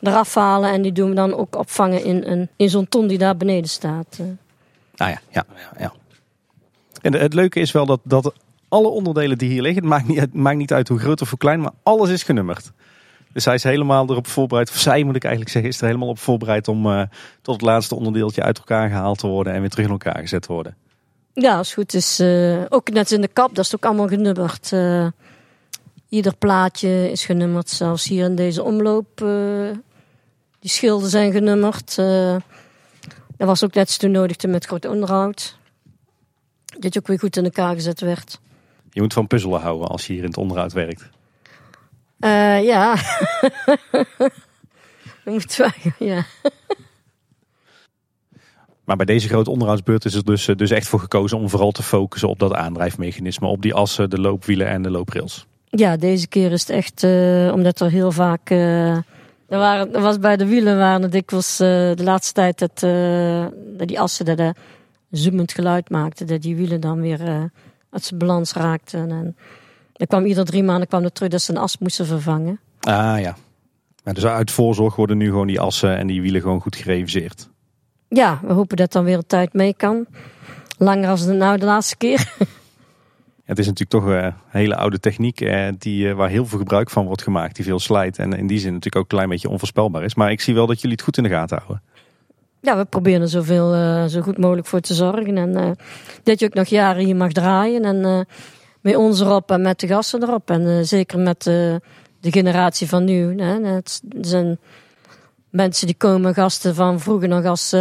eraf 0.00 0.34
halen. 0.34 0.70
En 0.70 0.82
die 0.82 0.92
doen 0.92 1.08
we 1.08 1.14
dan 1.14 1.34
ook 1.34 1.56
opvangen 1.56 2.04
in, 2.04 2.22
een, 2.24 2.48
in 2.56 2.70
zo'n 2.70 2.88
ton 2.88 3.06
die 3.06 3.18
daar 3.18 3.36
beneden 3.36 3.70
staat. 3.70 4.20
Ah 4.96 5.08
ja, 5.08 5.20
ja, 5.30 5.44
ja. 5.54 5.70
ja. 5.78 5.92
En 7.00 7.14
het 7.14 7.34
leuke 7.34 7.60
is 7.60 7.72
wel 7.72 7.86
dat, 7.86 8.00
dat 8.02 8.34
alle 8.70 8.88
onderdelen 8.88 9.38
die 9.38 9.50
hier 9.50 9.62
liggen, 9.62 9.80
het 9.82 9.90
maakt 9.90 10.08
niet, 10.08 10.34
maakt 10.34 10.56
niet 10.56 10.72
uit 10.72 10.88
hoe 10.88 10.98
groot 10.98 11.20
of 11.22 11.28
hoe 11.30 11.38
klein, 11.38 11.60
maar 11.60 11.72
alles 11.82 12.10
is 12.10 12.22
genummerd. 12.22 12.70
Dus 13.32 13.44
hij 13.44 13.54
is 13.54 13.62
helemaal 13.62 14.10
erop 14.10 14.26
voorbereid, 14.26 14.68
of 14.70 14.76
zij 14.78 15.02
moet 15.04 15.16
ik 15.16 15.22
eigenlijk 15.22 15.52
zeggen, 15.52 15.70
is 15.70 15.80
er 15.80 15.86
helemaal 15.86 16.08
op 16.08 16.18
voorbereid 16.18 16.68
om 16.68 16.86
eh, 16.86 17.02
tot 17.42 17.54
het 17.54 17.64
laatste 17.64 17.94
onderdeeltje 17.94 18.42
uit 18.42 18.58
elkaar 18.58 18.88
gehaald 18.88 19.18
te 19.18 19.26
worden 19.26 19.52
en 19.52 19.60
weer 19.60 19.70
terug 19.70 19.84
in 19.84 19.90
elkaar 19.90 20.18
gezet 20.18 20.42
te 20.42 20.52
worden. 20.52 20.76
Ja, 21.32 21.56
het 21.58 21.72
goed 21.72 21.94
is. 21.94 22.20
eh, 22.20 22.62
ook 22.68 22.90
net 22.90 23.10
in 23.10 23.20
de 23.20 23.28
kap, 23.28 23.54
dat 23.54 23.64
is 23.64 23.74
ook 23.74 23.84
allemaal 23.84 24.08
genummerd. 24.08 24.72
eh. 24.72 25.06
ieder 26.08 26.36
plaatje 26.36 27.10
is 27.10 27.24
genummerd. 27.24 27.68
Zelfs 27.70 28.04
hier 28.08 28.24
in 28.24 28.34
deze 28.34 28.62
omloop. 28.62 29.16
die 30.60 30.70
schilden 30.70 31.10
zijn 31.10 31.32
genummerd. 31.32 31.96
dat 33.36 33.46
was 33.48 33.64
ook 33.64 33.74
net 33.74 33.98
toen 33.98 34.10
nodig 34.10 34.36
met 34.46 34.64
groot 34.64 34.84
onderhoud. 34.86 35.58
Dat 36.78 36.94
je 36.94 37.00
ook 37.00 37.06
weer 37.06 37.18
goed 37.18 37.36
in 37.36 37.44
elkaar 37.44 37.74
gezet 37.74 38.00
werd. 38.00 38.40
Je 38.90 39.00
moet 39.00 39.12
van 39.12 39.26
puzzelen 39.26 39.60
houden 39.60 39.88
als 39.88 40.06
je 40.06 40.12
hier 40.12 40.22
in 40.22 40.28
het 40.28 40.38
onderhoud 40.38 40.72
werkt. 40.72 41.10
Eh, 42.18 42.64
ja. 42.64 42.94
dat 45.24 45.34
moeten 45.34 45.58
wij, 45.60 45.92
ja. 46.08 46.24
Maar 48.90 48.98
bij 48.98 49.14
deze 49.14 49.28
grote 49.28 49.50
onderhoudsbeurt 49.50 50.04
is 50.04 50.14
er 50.14 50.24
dus, 50.24 50.48
eh, 50.48 50.56
dus 50.56 50.70
echt 50.70 50.88
voor 50.88 51.00
gekozen 51.00 51.38
om 51.38 51.48
vooral 51.48 51.70
te 51.70 51.82
focussen 51.82 52.28
op 52.28 52.38
dat 52.38 52.54
aandrijfmechanisme, 52.54 53.46
op 53.46 53.62
die 53.62 53.74
assen, 53.74 54.10
de 54.10 54.20
loopwielen 54.20 54.66
en 54.66 54.82
de 54.82 54.90
looprails. 54.90 55.46
Ja, 55.68 55.96
deze 55.96 56.28
keer 56.28 56.52
is 56.52 56.60
het 56.60 56.70
echt, 56.70 57.02
eh, 57.02 57.50
omdat 57.54 57.80
er 57.80 57.90
heel 57.90 58.12
vaak. 58.12 58.50
er, 58.50 59.04
waren, 59.48 59.94
er 59.94 60.00
was 60.00 60.18
bij 60.18 60.36
de 60.36 60.46
wielen 60.46 60.78
waren 60.78 61.02
er 61.02 61.10
dikwijls 61.10 61.60
eh, 61.60 61.68
de 61.68 62.02
laatste 62.02 62.32
tijd 62.32 62.58
dat, 62.58 62.80
dat 63.78 63.88
die 63.88 64.00
assen 64.00 64.24
dat 64.24 64.56
zoemend 65.10 65.52
geluid 65.52 65.90
maakten. 65.90 66.26
Dat 66.26 66.42
die 66.42 66.56
wielen 66.56 66.80
dan 66.80 67.00
weer 67.00 67.50
eh, 67.90 67.94
uit 67.94 68.04
zijn 68.04 68.18
balans 68.18 68.52
raakten. 68.52 69.10
En 69.10 69.36
er 69.92 70.06
kwam 70.06 70.24
ieder 70.24 70.44
drie 70.44 70.62
maanden 70.62 70.88
kwam 70.88 71.04
er 71.04 71.12
terug 71.12 71.30
dat 71.30 71.42
ze 71.42 71.52
een 71.52 71.58
as 71.58 71.78
moesten 71.78 72.06
vervangen. 72.06 72.60
Ah 72.80 73.20
ja. 73.20 73.36
Maar 74.04 74.14
dus 74.14 74.26
uit 74.26 74.50
voorzorg 74.50 74.96
worden 74.96 75.16
nu 75.16 75.26
gewoon 75.26 75.46
die 75.46 75.60
assen 75.60 75.96
en 75.96 76.06
die 76.06 76.20
wielen 76.20 76.40
gewoon 76.40 76.60
goed 76.60 76.76
gereviseerd. 76.76 77.48
Ja, 78.08 78.40
we 78.42 78.52
hopen 78.52 78.76
dat 78.76 78.92
dan 78.92 79.04
weer 79.04 79.16
een 79.16 79.26
tijd 79.26 79.52
mee 79.52 79.74
kan. 79.74 80.06
Langer 80.78 81.08
als 81.08 81.26
de, 81.26 81.32
nou 81.32 81.58
de 81.58 81.64
laatste 81.64 81.96
keer. 81.96 82.32
Het 83.44 83.58
is 83.58 83.66
natuurlijk 83.66 83.90
toch 83.90 84.04
een 84.04 84.34
hele 84.46 84.76
oude 84.76 85.00
techniek 85.00 85.40
eh, 85.40 85.68
die, 85.78 86.08
eh, 86.08 86.14
waar 86.14 86.28
heel 86.28 86.46
veel 86.46 86.58
gebruik 86.58 86.90
van 86.90 87.06
wordt 87.06 87.22
gemaakt, 87.22 87.56
die 87.56 87.64
veel 87.64 87.78
slijt. 87.78 88.18
En 88.18 88.32
in 88.32 88.46
die 88.46 88.58
zin 88.58 88.72
natuurlijk 88.72 88.96
ook 88.96 89.02
een 89.02 89.16
klein 89.16 89.28
beetje 89.28 89.48
onvoorspelbaar 89.48 90.04
is. 90.04 90.14
Maar 90.14 90.30
ik 90.30 90.40
zie 90.40 90.54
wel 90.54 90.66
dat 90.66 90.80
jullie 90.80 90.96
het 90.96 91.04
goed 91.04 91.16
in 91.16 91.22
de 91.22 91.28
gaten 91.28 91.56
houden. 91.56 91.82
Ja, 92.60 92.76
we 92.76 92.84
proberen 92.84 93.20
er 93.20 93.28
zoveel, 93.28 93.74
eh, 93.74 94.04
zo 94.04 94.20
goed 94.20 94.38
mogelijk 94.38 94.66
voor 94.66 94.80
te 94.80 94.94
zorgen. 94.94 95.36
En 95.36 95.56
eh, 95.56 95.70
dat 96.22 96.40
je 96.40 96.46
ook 96.46 96.54
nog 96.54 96.66
jaren 96.66 97.04
hier 97.04 97.16
mag 97.16 97.32
draaien. 97.32 97.84
En 97.84 98.04
eh, 98.04 98.20
met 98.80 98.96
ons 98.96 99.20
erop 99.20 99.50
en 99.50 99.62
met 99.62 99.80
de 99.80 99.86
gasten 99.86 100.22
erop. 100.22 100.50
En 100.50 100.86
zeker 100.86 101.18
met 101.18 101.42
de 101.42 101.80
generatie 102.20 102.88
van 102.88 103.04
nu. 103.04 103.40
Hè. 103.40 103.60
Het 103.60 104.02
zijn 104.20 104.58
mensen 105.50 105.86
die 105.86 105.96
komen, 105.96 106.34
gasten 106.34 106.74
van 106.74 107.00
vroeger 107.00 107.28
nog 107.28 107.44
als 107.44 107.76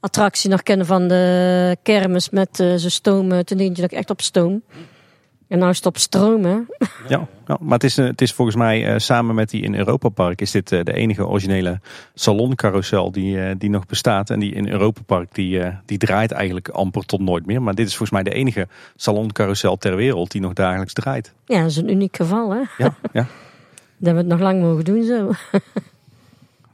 attractie 0.00 0.50
nog 0.50 0.62
kennen 0.62 0.86
van 0.86 1.08
de 1.08 1.76
kermis 1.82 2.30
met 2.30 2.48
zijn 2.56 2.90
stoom. 2.90 3.44
Toen 3.44 3.58
deed 3.58 3.76
je 3.76 3.82
nog 3.82 3.90
echt 3.90 4.10
op 4.10 4.20
stoom. 4.20 4.62
En 5.48 5.58
nou 5.58 5.70
is 5.70 5.76
het 5.76 5.86
op 5.86 5.98
stroom, 5.98 6.44
hè. 6.44 6.56
Ja, 7.08 7.28
ja 7.46 7.56
maar 7.60 7.72
het 7.72 7.84
is, 7.84 7.98
eh, 7.98 8.06
het 8.06 8.20
is 8.20 8.32
volgens 8.32 8.56
mij 8.56 8.86
eh, 8.86 8.98
samen 8.98 9.34
met 9.34 9.50
die 9.50 9.62
in 9.62 9.74
Europa 9.74 10.08
Park 10.08 10.40
is 10.40 10.50
dit 10.50 10.72
eh, 10.72 10.84
de 10.84 10.92
enige 10.92 11.26
originele 11.26 11.80
saloncarousel 12.14 13.10
die, 13.12 13.56
die 13.56 13.70
nog 13.70 13.86
bestaat. 13.86 14.30
En 14.30 14.40
die 14.40 14.52
in 14.52 14.68
Europa 14.68 15.00
Park 15.06 15.34
die, 15.34 15.60
die 15.84 15.98
draait 15.98 16.32
eigenlijk 16.32 16.68
amper 16.68 17.04
tot 17.04 17.20
nooit 17.20 17.46
meer. 17.46 17.62
Maar 17.62 17.74
dit 17.74 17.86
is 17.86 17.96
volgens 17.96 18.22
mij 18.22 18.32
de 18.32 18.38
enige 18.38 18.68
saloncarousel 18.96 19.76
ter 19.76 19.96
wereld 19.96 20.30
die 20.30 20.40
nog 20.40 20.52
dagelijks 20.52 20.92
draait. 20.92 21.34
Ja, 21.44 21.60
dat 21.60 21.70
is 21.70 21.76
een 21.76 21.90
uniek 21.90 22.16
geval, 22.16 22.50
hè. 22.50 22.60
Ja, 22.78 22.94
ja. 23.12 23.26
Dat 23.96 24.12
we 24.12 24.18
het 24.18 24.26
nog 24.26 24.40
lang 24.40 24.60
mogen 24.60 24.84
doen, 24.84 25.04
zo. 25.04 25.30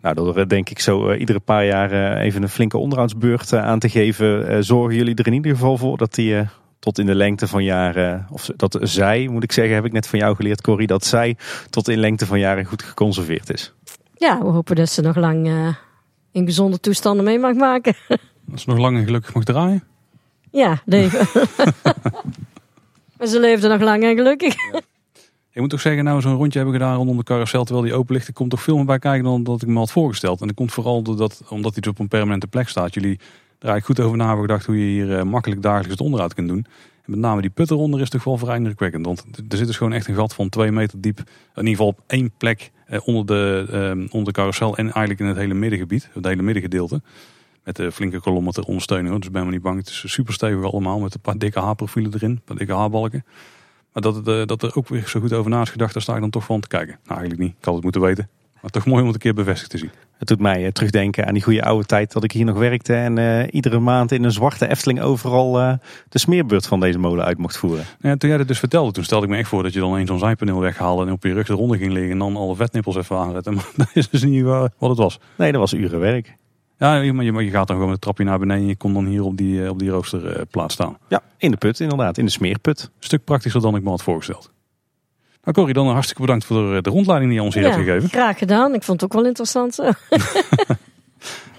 Nou, 0.03 0.17
door 0.17 0.49
denk 0.49 0.71
ik 0.71 0.79
zo 0.79 1.13
iedere 1.13 1.41
paar 1.41 1.65
jaar 1.65 2.17
even 2.17 2.43
een 2.43 2.49
flinke 2.49 2.79
onderhoudsbeurt 2.79 3.53
aan 3.53 3.79
te 3.79 3.89
geven, 3.89 4.65
zorgen 4.65 4.97
jullie 4.97 5.15
er 5.15 5.27
in 5.27 5.33
ieder 5.33 5.51
geval 5.51 5.79
voor 5.79 5.97
dat 5.97 6.15
die 6.15 6.47
tot 6.85 6.99
in 6.99 7.07
de 7.07 7.15
lengte 7.15 7.49
van 7.49 7.65
jaren, 7.65 8.27
of 8.31 8.51
dat 8.57 8.79
zij, 8.81 9.29
moet 9.29 9.43
ik 9.43 9.53
zeggen, 9.53 9.75
heb 9.75 9.85
ik 9.85 9.93
net 9.93 10.07
van 10.07 10.19
jou 10.19 10.37
geleerd, 10.37 10.61
Corrie, 10.61 10.87
dat 10.87 11.05
zij 11.05 11.37
tot 11.71 11.89
in 11.89 11.99
lengte 11.99 12.27
van 12.27 12.39
jaren 12.39 12.65
goed 12.65 12.83
geconserveerd 12.83 13.53
is. 13.53 13.73
Ja, 14.15 14.39
we 14.39 14.49
hopen 14.49 14.77
dat 14.77 14.89
ze 14.89 15.01
nog 15.01 15.17
lang 15.17 15.47
eh, 15.47 15.75
in 16.33 16.47
gezonde 16.47 16.81
toestanden 16.81 17.25
mee 17.25 17.39
mag 17.39 17.55
maken. 17.55 17.95
Dat 18.47 18.61
ze 18.61 18.69
nog 18.69 18.79
lang 18.79 18.97
en 18.97 19.05
gelukkig 19.05 19.35
mag 19.35 19.45
draaien. 19.45 19.85
ja, 20.51 20.83
nee. 20.85 21.09
maar 23.17 23.27
ze 23.27 23.41
leefde 23.41 23.69
nog 23.69 23.81
lang 23.81 24.03
en 24.03 24.17
gelukkig. 24.17 24.55
Ik 25.53 25.61
moet 25.61 25.71
toch 25.71 25.81
zeggen, 25.81 26.05
nou 26.05 26.21
zo'n 26.21 26.37
rondje 26.37 26.59
hebben 26.59 26.79
we 26.79 26.81
gedaan 26.81 26.97
rondom 26.97 27.17
de 27.17 27.23
carousel 27.23 27.65
terwijl 27.65 27.87
die 27.87 27.95
open 27.95 28.15
ligt. 28.15 28.27
Er 28.27 28.33
komt 28.33 28.51
toch 28.51 28.63
veel 28.63 28.77
meer 28.77 28.85
bij 28.85 28.99
kijken 28.99 29.25
dan 29.25 29.43
dat 29.43 29.63
ik 29.63 29.69
me 29.69 29.79
had 29.79 29.93
voorgesteld. 29.93 30.41
En 30.41 30.47
dat 30.47 30.57
komt 30.57 30.73
vooral 30.73 31.03
doordat, 31.03 31.43
omdat 31.49 31.73
hij 31.73 31.81
dus 31.81 31.93
op 31.93 31.99
een 31.99 32.09
permanente 32.09 32.47
plek 32.47 32.69
staat. 32.69 32.95
Jullie 32.95 33.21
eigenlijk 33.65 33.87
goed 33.87 34.01
over 34.01 34.17
na 34.17 34.27
hebben 34.27 34.45
gedacht 34.45 34.67
hoe 34.67 34.79
je 34.79 34.85
hier 34.85 35.19
eh, 35.19 35.25
makkelijk 35.25 35.63
dagelijks 35.63 35.91
het 35.91 36.01
onderhoud 36.01 36.35
kunt 36.35 36.49
doen. 36.49 36.67
En 37.05 37.11
met 37.11 37.19
name 37.19 37.41
die 37.41 37.51
put 37.51 37.71
eronder 37.71 38.01
is 38.01 38.09
toch 38.09 38.25
wel 38.25 38.39
vrij 38.39 38.57
indrukwekkend. 38.57 39.07
Want 39.07 39.25
er 39.49 39.57
zit 39.57 39.67
dus 39.67 39.77
gewoon 39.77 39.93
echt 39.93 40.09
een 40.09 40.15
gat 40.15 40.35
van 40.35 40.49
twee 40.49 40.73
meter 40.73 41.01
diep. 41.01 41.19
In 41.19 41.25
ieder 41.55 41.71
geval 41.71 41.87
op 41.87 42.01
één 42.07 42.33
plek 42.37 42.71
eh, 42.87 43.01
onder, 43.05 43.27
de, 43.27 43.67
eh, 43.71 43.89
onder 43.91 44.25
de 44.25 44.33
carousel 44.33 44.77
en 44.77 44.85
eigenlijk 44.85 45.21
in 45.21 45.27
het 45.27 45.37
hele 45.37 45.55
middengebied. 45.55 46.11
Het 46.13 46.25
hele 46.25 46.43
middengedeelte. 46.43 47.03
Met 47.65 47.77
de 47.77 47.93
flinke 47.93 48.21
kolommen 48.21 48.53
ter 48.53 48.65
ondersteuning. 48.65 49.19
Dus 49.19 49.31
ben 49.31 49.43
maar 49.43 49.53
niet 49.53 49.63
bang. 49.63 49.79
Het 49.79 49.89
is 49.89 50.05
super 50.07 50.35
stevig 50.35 50.73
allemaal 50.73 51.01
met 51.01 51.15
een 51.15 51.21
paar 51.21 51.39
dikke 51.39 51.61
haarprofielen 51.61 52.15
erin. 52.15 52.31
Een 52.31 52.43
paar 52.45 52.57
dikke 52.57 52.75
haarbalken. 52.75 53.25
Maar 53.93 54.03
dat, 54.03 54.15
het, 54.15 54.29
eh, 54.29 54.47
dat 54.47 54.63
er 54.63 54.77
ook 54.77 54.89
weer 54.89 55.09
zo 55.09 55.21
goed 55.21 55.33
over 55.33 55.51
na 55.51 55.61
is 55.61 55.71
gedacht, 55.71 55.93
daar 55.93 56.03
sta 56.03 56.15
ik 56.15 56.21
dan 56.21 56.31
toch 56.31 56.45
van 56.45 56.61
te 56.61 56.69
kijken. 56.69 56.99
Nou, 57.05 57.19
eigenlijk 57.19 57.41
niet. 57.41 57.55
Ik 57.59 57.65
had 57.65 57.75
het 57.75 57.83
moeten 57.83 58.01
weten. 58.01 58.29
Maar 58.65 58.73
toch 58.73 58.87
mooi 58.87 59.01
om 59.01 59.07
het 59.07 59.15
een 59.15 59.21
keer 59.23 59.35
bevestigd 59.35 59.71
te 59.71 59.79
zien. 59.79 59.91
Het 60.19 60.29
doet 60.29 60.41
mij 60.41 60.65
eh, 60.65 60.71
terugdenken 60.73 61.27
aan 61.27 61.33
die 61.35 61.43
goede 61.43 61.63
oude 61.65 61.85
tijd 61.87 62.13
dat 62.13 62.25
ik 62.25 62.33
hier 62.33 62.45
nog 62.45 62.59
werkte. 62.59 62.95
En 62.95 63.19
eh, 63.19 63.47
iedere 63.51 63.79
maand 63.79 64.13
in 64.13 64.25
een 64.25 64.31
zwarte 64.33 64.69
Efteling 64.69 65.01
overal 65.01 65.61
eh, 65.61 65.73
de 66.09 66.19
smeerbeurt 66.19 66.67
van 66.67 66.81
deze 66.81 66.99
molen 66.99 67.25
uit 67.25 67.39
mocht 67.39 67.57
voeren. 67.57 67.85
Ja, 68.01 68.17
toen 68.17 68.29
jij 68.29 68.39
dat 68.39 68.49
dus 68.49 68.59
vertelde, 68.59 68.93
toen 68.93 69.05
stelde 69.05 69.25
ik 69.27 69.33
me 69.33 69.39
echt 69.39 69.49
voor 69.49 69.63
dat 69.63 69.73
je 69.73 69.81
dan 69.81 69.97
eens 69.97 70.09
zo'n 70.09 70.19
zijpaneel 70.19 70.61
weghaalde 70.61 71.07
en 71.07 71.13
op 71.13 71.23
je 71.23 71.33
rug 71.33 71.49
eronder 71.49 71.77
ging 71.79 71.93
liggen 71.93 72.13
en 72.13 72.19
dan 72.19 72.37
alle 72.37 72.57
vetnippels 72.57 72.97
even 72.97 73.17
aanzetten. 73.17 73.55
Maar 73.57 73.67
dat 73.77 73.89
is 73.93 74.09
dus 74.09 74.23
niet 74.23 74.43
wa- 74.43 74.71
wat 74.79 74.91
het 74.91 74.99
was. 74.99 75.19
Nee, 75.37 75.53
dat 75.53 75.61
was 75.61 75.73
uren 75.75 76.01
werk. 76.01 76.37
Ja, 76.79 76.95
je- 76.97 77.13
maar 77.13 77.25
je, 77.25 77.51
gaat 77.51 77.67
dan 77.67 77.77
gewoon 77.77 77.83
met 77.83 77.91
het 77.93 78.01
trapje 78.01 78.25
naar 78.25 78.39
beneden 78.39 78.63
en 78.63 78.69
je 78.69 78.77
komt 78.77 78.95
dan 78.95 79.07
hier 79.07 79.23
op 79.25 79.37
die, 79.37 79.71
op 79.71 79.79
die 79.79 79.91
roosterplaats 79.91 80.75
staan. 80.75 80.97
Ja, 81.09 81.23
in 81.39 81.51
de 81.51 81.57
put 81.57 81.81
inderdaad, 81.81 82.19
in 82.19 82.25
de 82.25 82.31
smeerput. 82.31 82.81
Een 82.83 82.91
stuk 82.99 83.25
praktischer 83.25 83.61
dan 83.61 83.77
ik 83.77 83.83
me 83.83 83.89
had 83.91 84.03
voorgesteld. 84.03 84.53
Nou 85.45 85.57
Corrie, 85.57 85.75
dan 85.75 85.89
hartstikke 85.89 86.23
bedankt 86.23 86.45
voor 86.45 86.75
de, 86.75 86.83
de 86.83 86.91
rondleiding 86.91 87.31
die 87.31 87.41
je 87.41 87.47
ons 87.47 87.55
hier 87.55 87.65
hebt 87.65 87.77
gegeven. 87.77 88.09
graag 88.09 88.39
gedaan. 88.39 88.75
Ik 88.75 88.83
vond 88.83 89.01
het 89.01 89.11
ook 89.11 89.17
wel 89.17 89.29
interessant. 89.29 89.79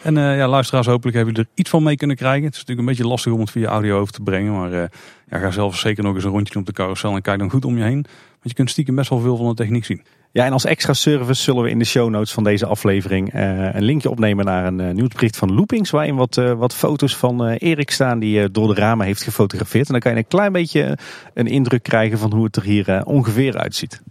En 0.06 0.18
eh, 0.18 0.38
ja, 0.38 0.48
luisteraars, 0.48 0.88
hopelijk 0.88 1.16
hebben 1.16 1.34
jullie 1.34 1.50
er 1.50 1.60
iets 1.60 1.70
van 1.70 1.84
mee 1.84 1.96
kunnen 1.96 2.16
krijgen. 2.16 2.44
Het 2.44 2.54
is 2.54 2.60
natuurlijk 2.60 2.88
een 2.88 2.94
beetje 2.94 3.10
lastig 3.10 3.34
om 3.34 3.40
het 3.40 3.52
via 3.52 3.68
audio 3.68 4.00
over 4.00 4.14
te 4.14 4.22
brengen. 4.22 4.54
Maar 4.54 4.74
eh, 4.74 4.88
ja, 5.30 5.38
ga 5.38 5.52
zelf 5.52 5.78
zeker 5.78 6.04
nog 6.04 6.16
eens 6.16 6.24
een 6.24 6.30
rondje 6.30 6.54
doen 6.54 6.62
op 6.62 6.68
de 6.68 6.74
carousel 6.74 7.16
en 7.16 7.22
kijk 7.22 7.40
dan 7.40 7.50
goed 7.50 7.66
om 7.66 7.78
je 7.78 7.84
heen. 7.84 8.06
Want 8.30 8.42
je 8.42 8.54
kunt 8.54 8.70
stiekem 8.70 8.96
best 8.96 9.10
wel 9.10 9.20
veel 9.20 9.38
van 9.38 9.48
de 9.48 9.54
techniek 9.54 9.86
zien. 9.86 10.02
Ja, 10.36 10.46
en 10.46 10.52
als 10.52 10.66
extra 10.66 10.94
service 10.94 11.42
zullen 11.42 11.64
we 11.64 11.70
in 11.70 11.80
de 11.80 11.86
show 11.86 12.10
notes 12.10 12.34
van 12.34 12.44
deze 12.44 12.66
aflevering 12.66 13.34
eh, 13.34 13.74
een 13.74 13.84
linkje 13.84 14.10
opnemen 14.10 14.46
naar 14.46 14.66
een 14.66 14.80
eh, 14.80 14.94
nieuwsbericht 14.94 15.38
van 15.38 15.54
Loopings. 15.54 15.90
Waarin 15.90 16.16
wat, 16.16 16.38
eh, 16.38 16.54
wat 16.54 16.74
foto's 16.74 17.16
van 17.16 17.46
eh, 17.46 17.70
Erik 17.70 17.92
staan 17.92 18.20
die 18.20 18.52
door 18.52 18.68
de 18.68 18.82
ramen 18.82 19.06
heeft 19.06 19.24
gefotografeerd. 19.24 19.86
En 19.86 19.92
dan 19.92 20.02
kan 20.02 20.12
je 20.12 20.18
een 20.18 20.28
klein 20.28 20.52
beetje 20.52 20.98
een 21.34 21.48
indruk 21.48 21.84
krijgen 21.84 22.18
van 22.18 22.34
hoe 22.34 22.44
het 22.44 22.56
er 22.56 22.64
hier 22.64 23.04
ongeveer 23.06 23.58
uitziet. 23.58 23.92
Nou, 23.92 24.04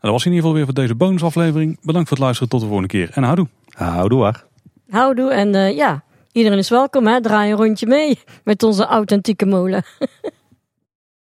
dat 0.00 0.10
was 0.10 0.24
in 0.24 0.32
ieder 0.32 0.40
geval 0.40 0.54
weer 0.56 0.64
voor 0.64 0.74
deze 0.74 0.94
bonusaflevering. 0.94 1.78
Bedankt 1.82 2.08
voor 2.08 2.16
het 2.16 2.26
luisteren. 2.26 2.48
Tot 2.48 2.60
de 2.60 2.66
volgende 2.66 2.88
keer. 2.88 3.10
En 3.12 3.22
houdoe. 3.22 3.48
Houdoe 3.68 4.20
waar. 4.20 4.44
Houdoe 4.88 5.30
en 5.30 5.54
eh, 5.54 5.76
ja, 5.76 6.02
iedereen 6.32 6.58
is 6.58 6.68
welkom. 6.68 7.06
Hè? 7.06 7.20
Draai 7.20 7.50
een 7.50 7.56
rondje 7.56 7.86
mee 7.86 8.18
met 8.44 8.62
onze 8.62 8.84
authentieke 8.84 9.46
molen. 9.46 9.84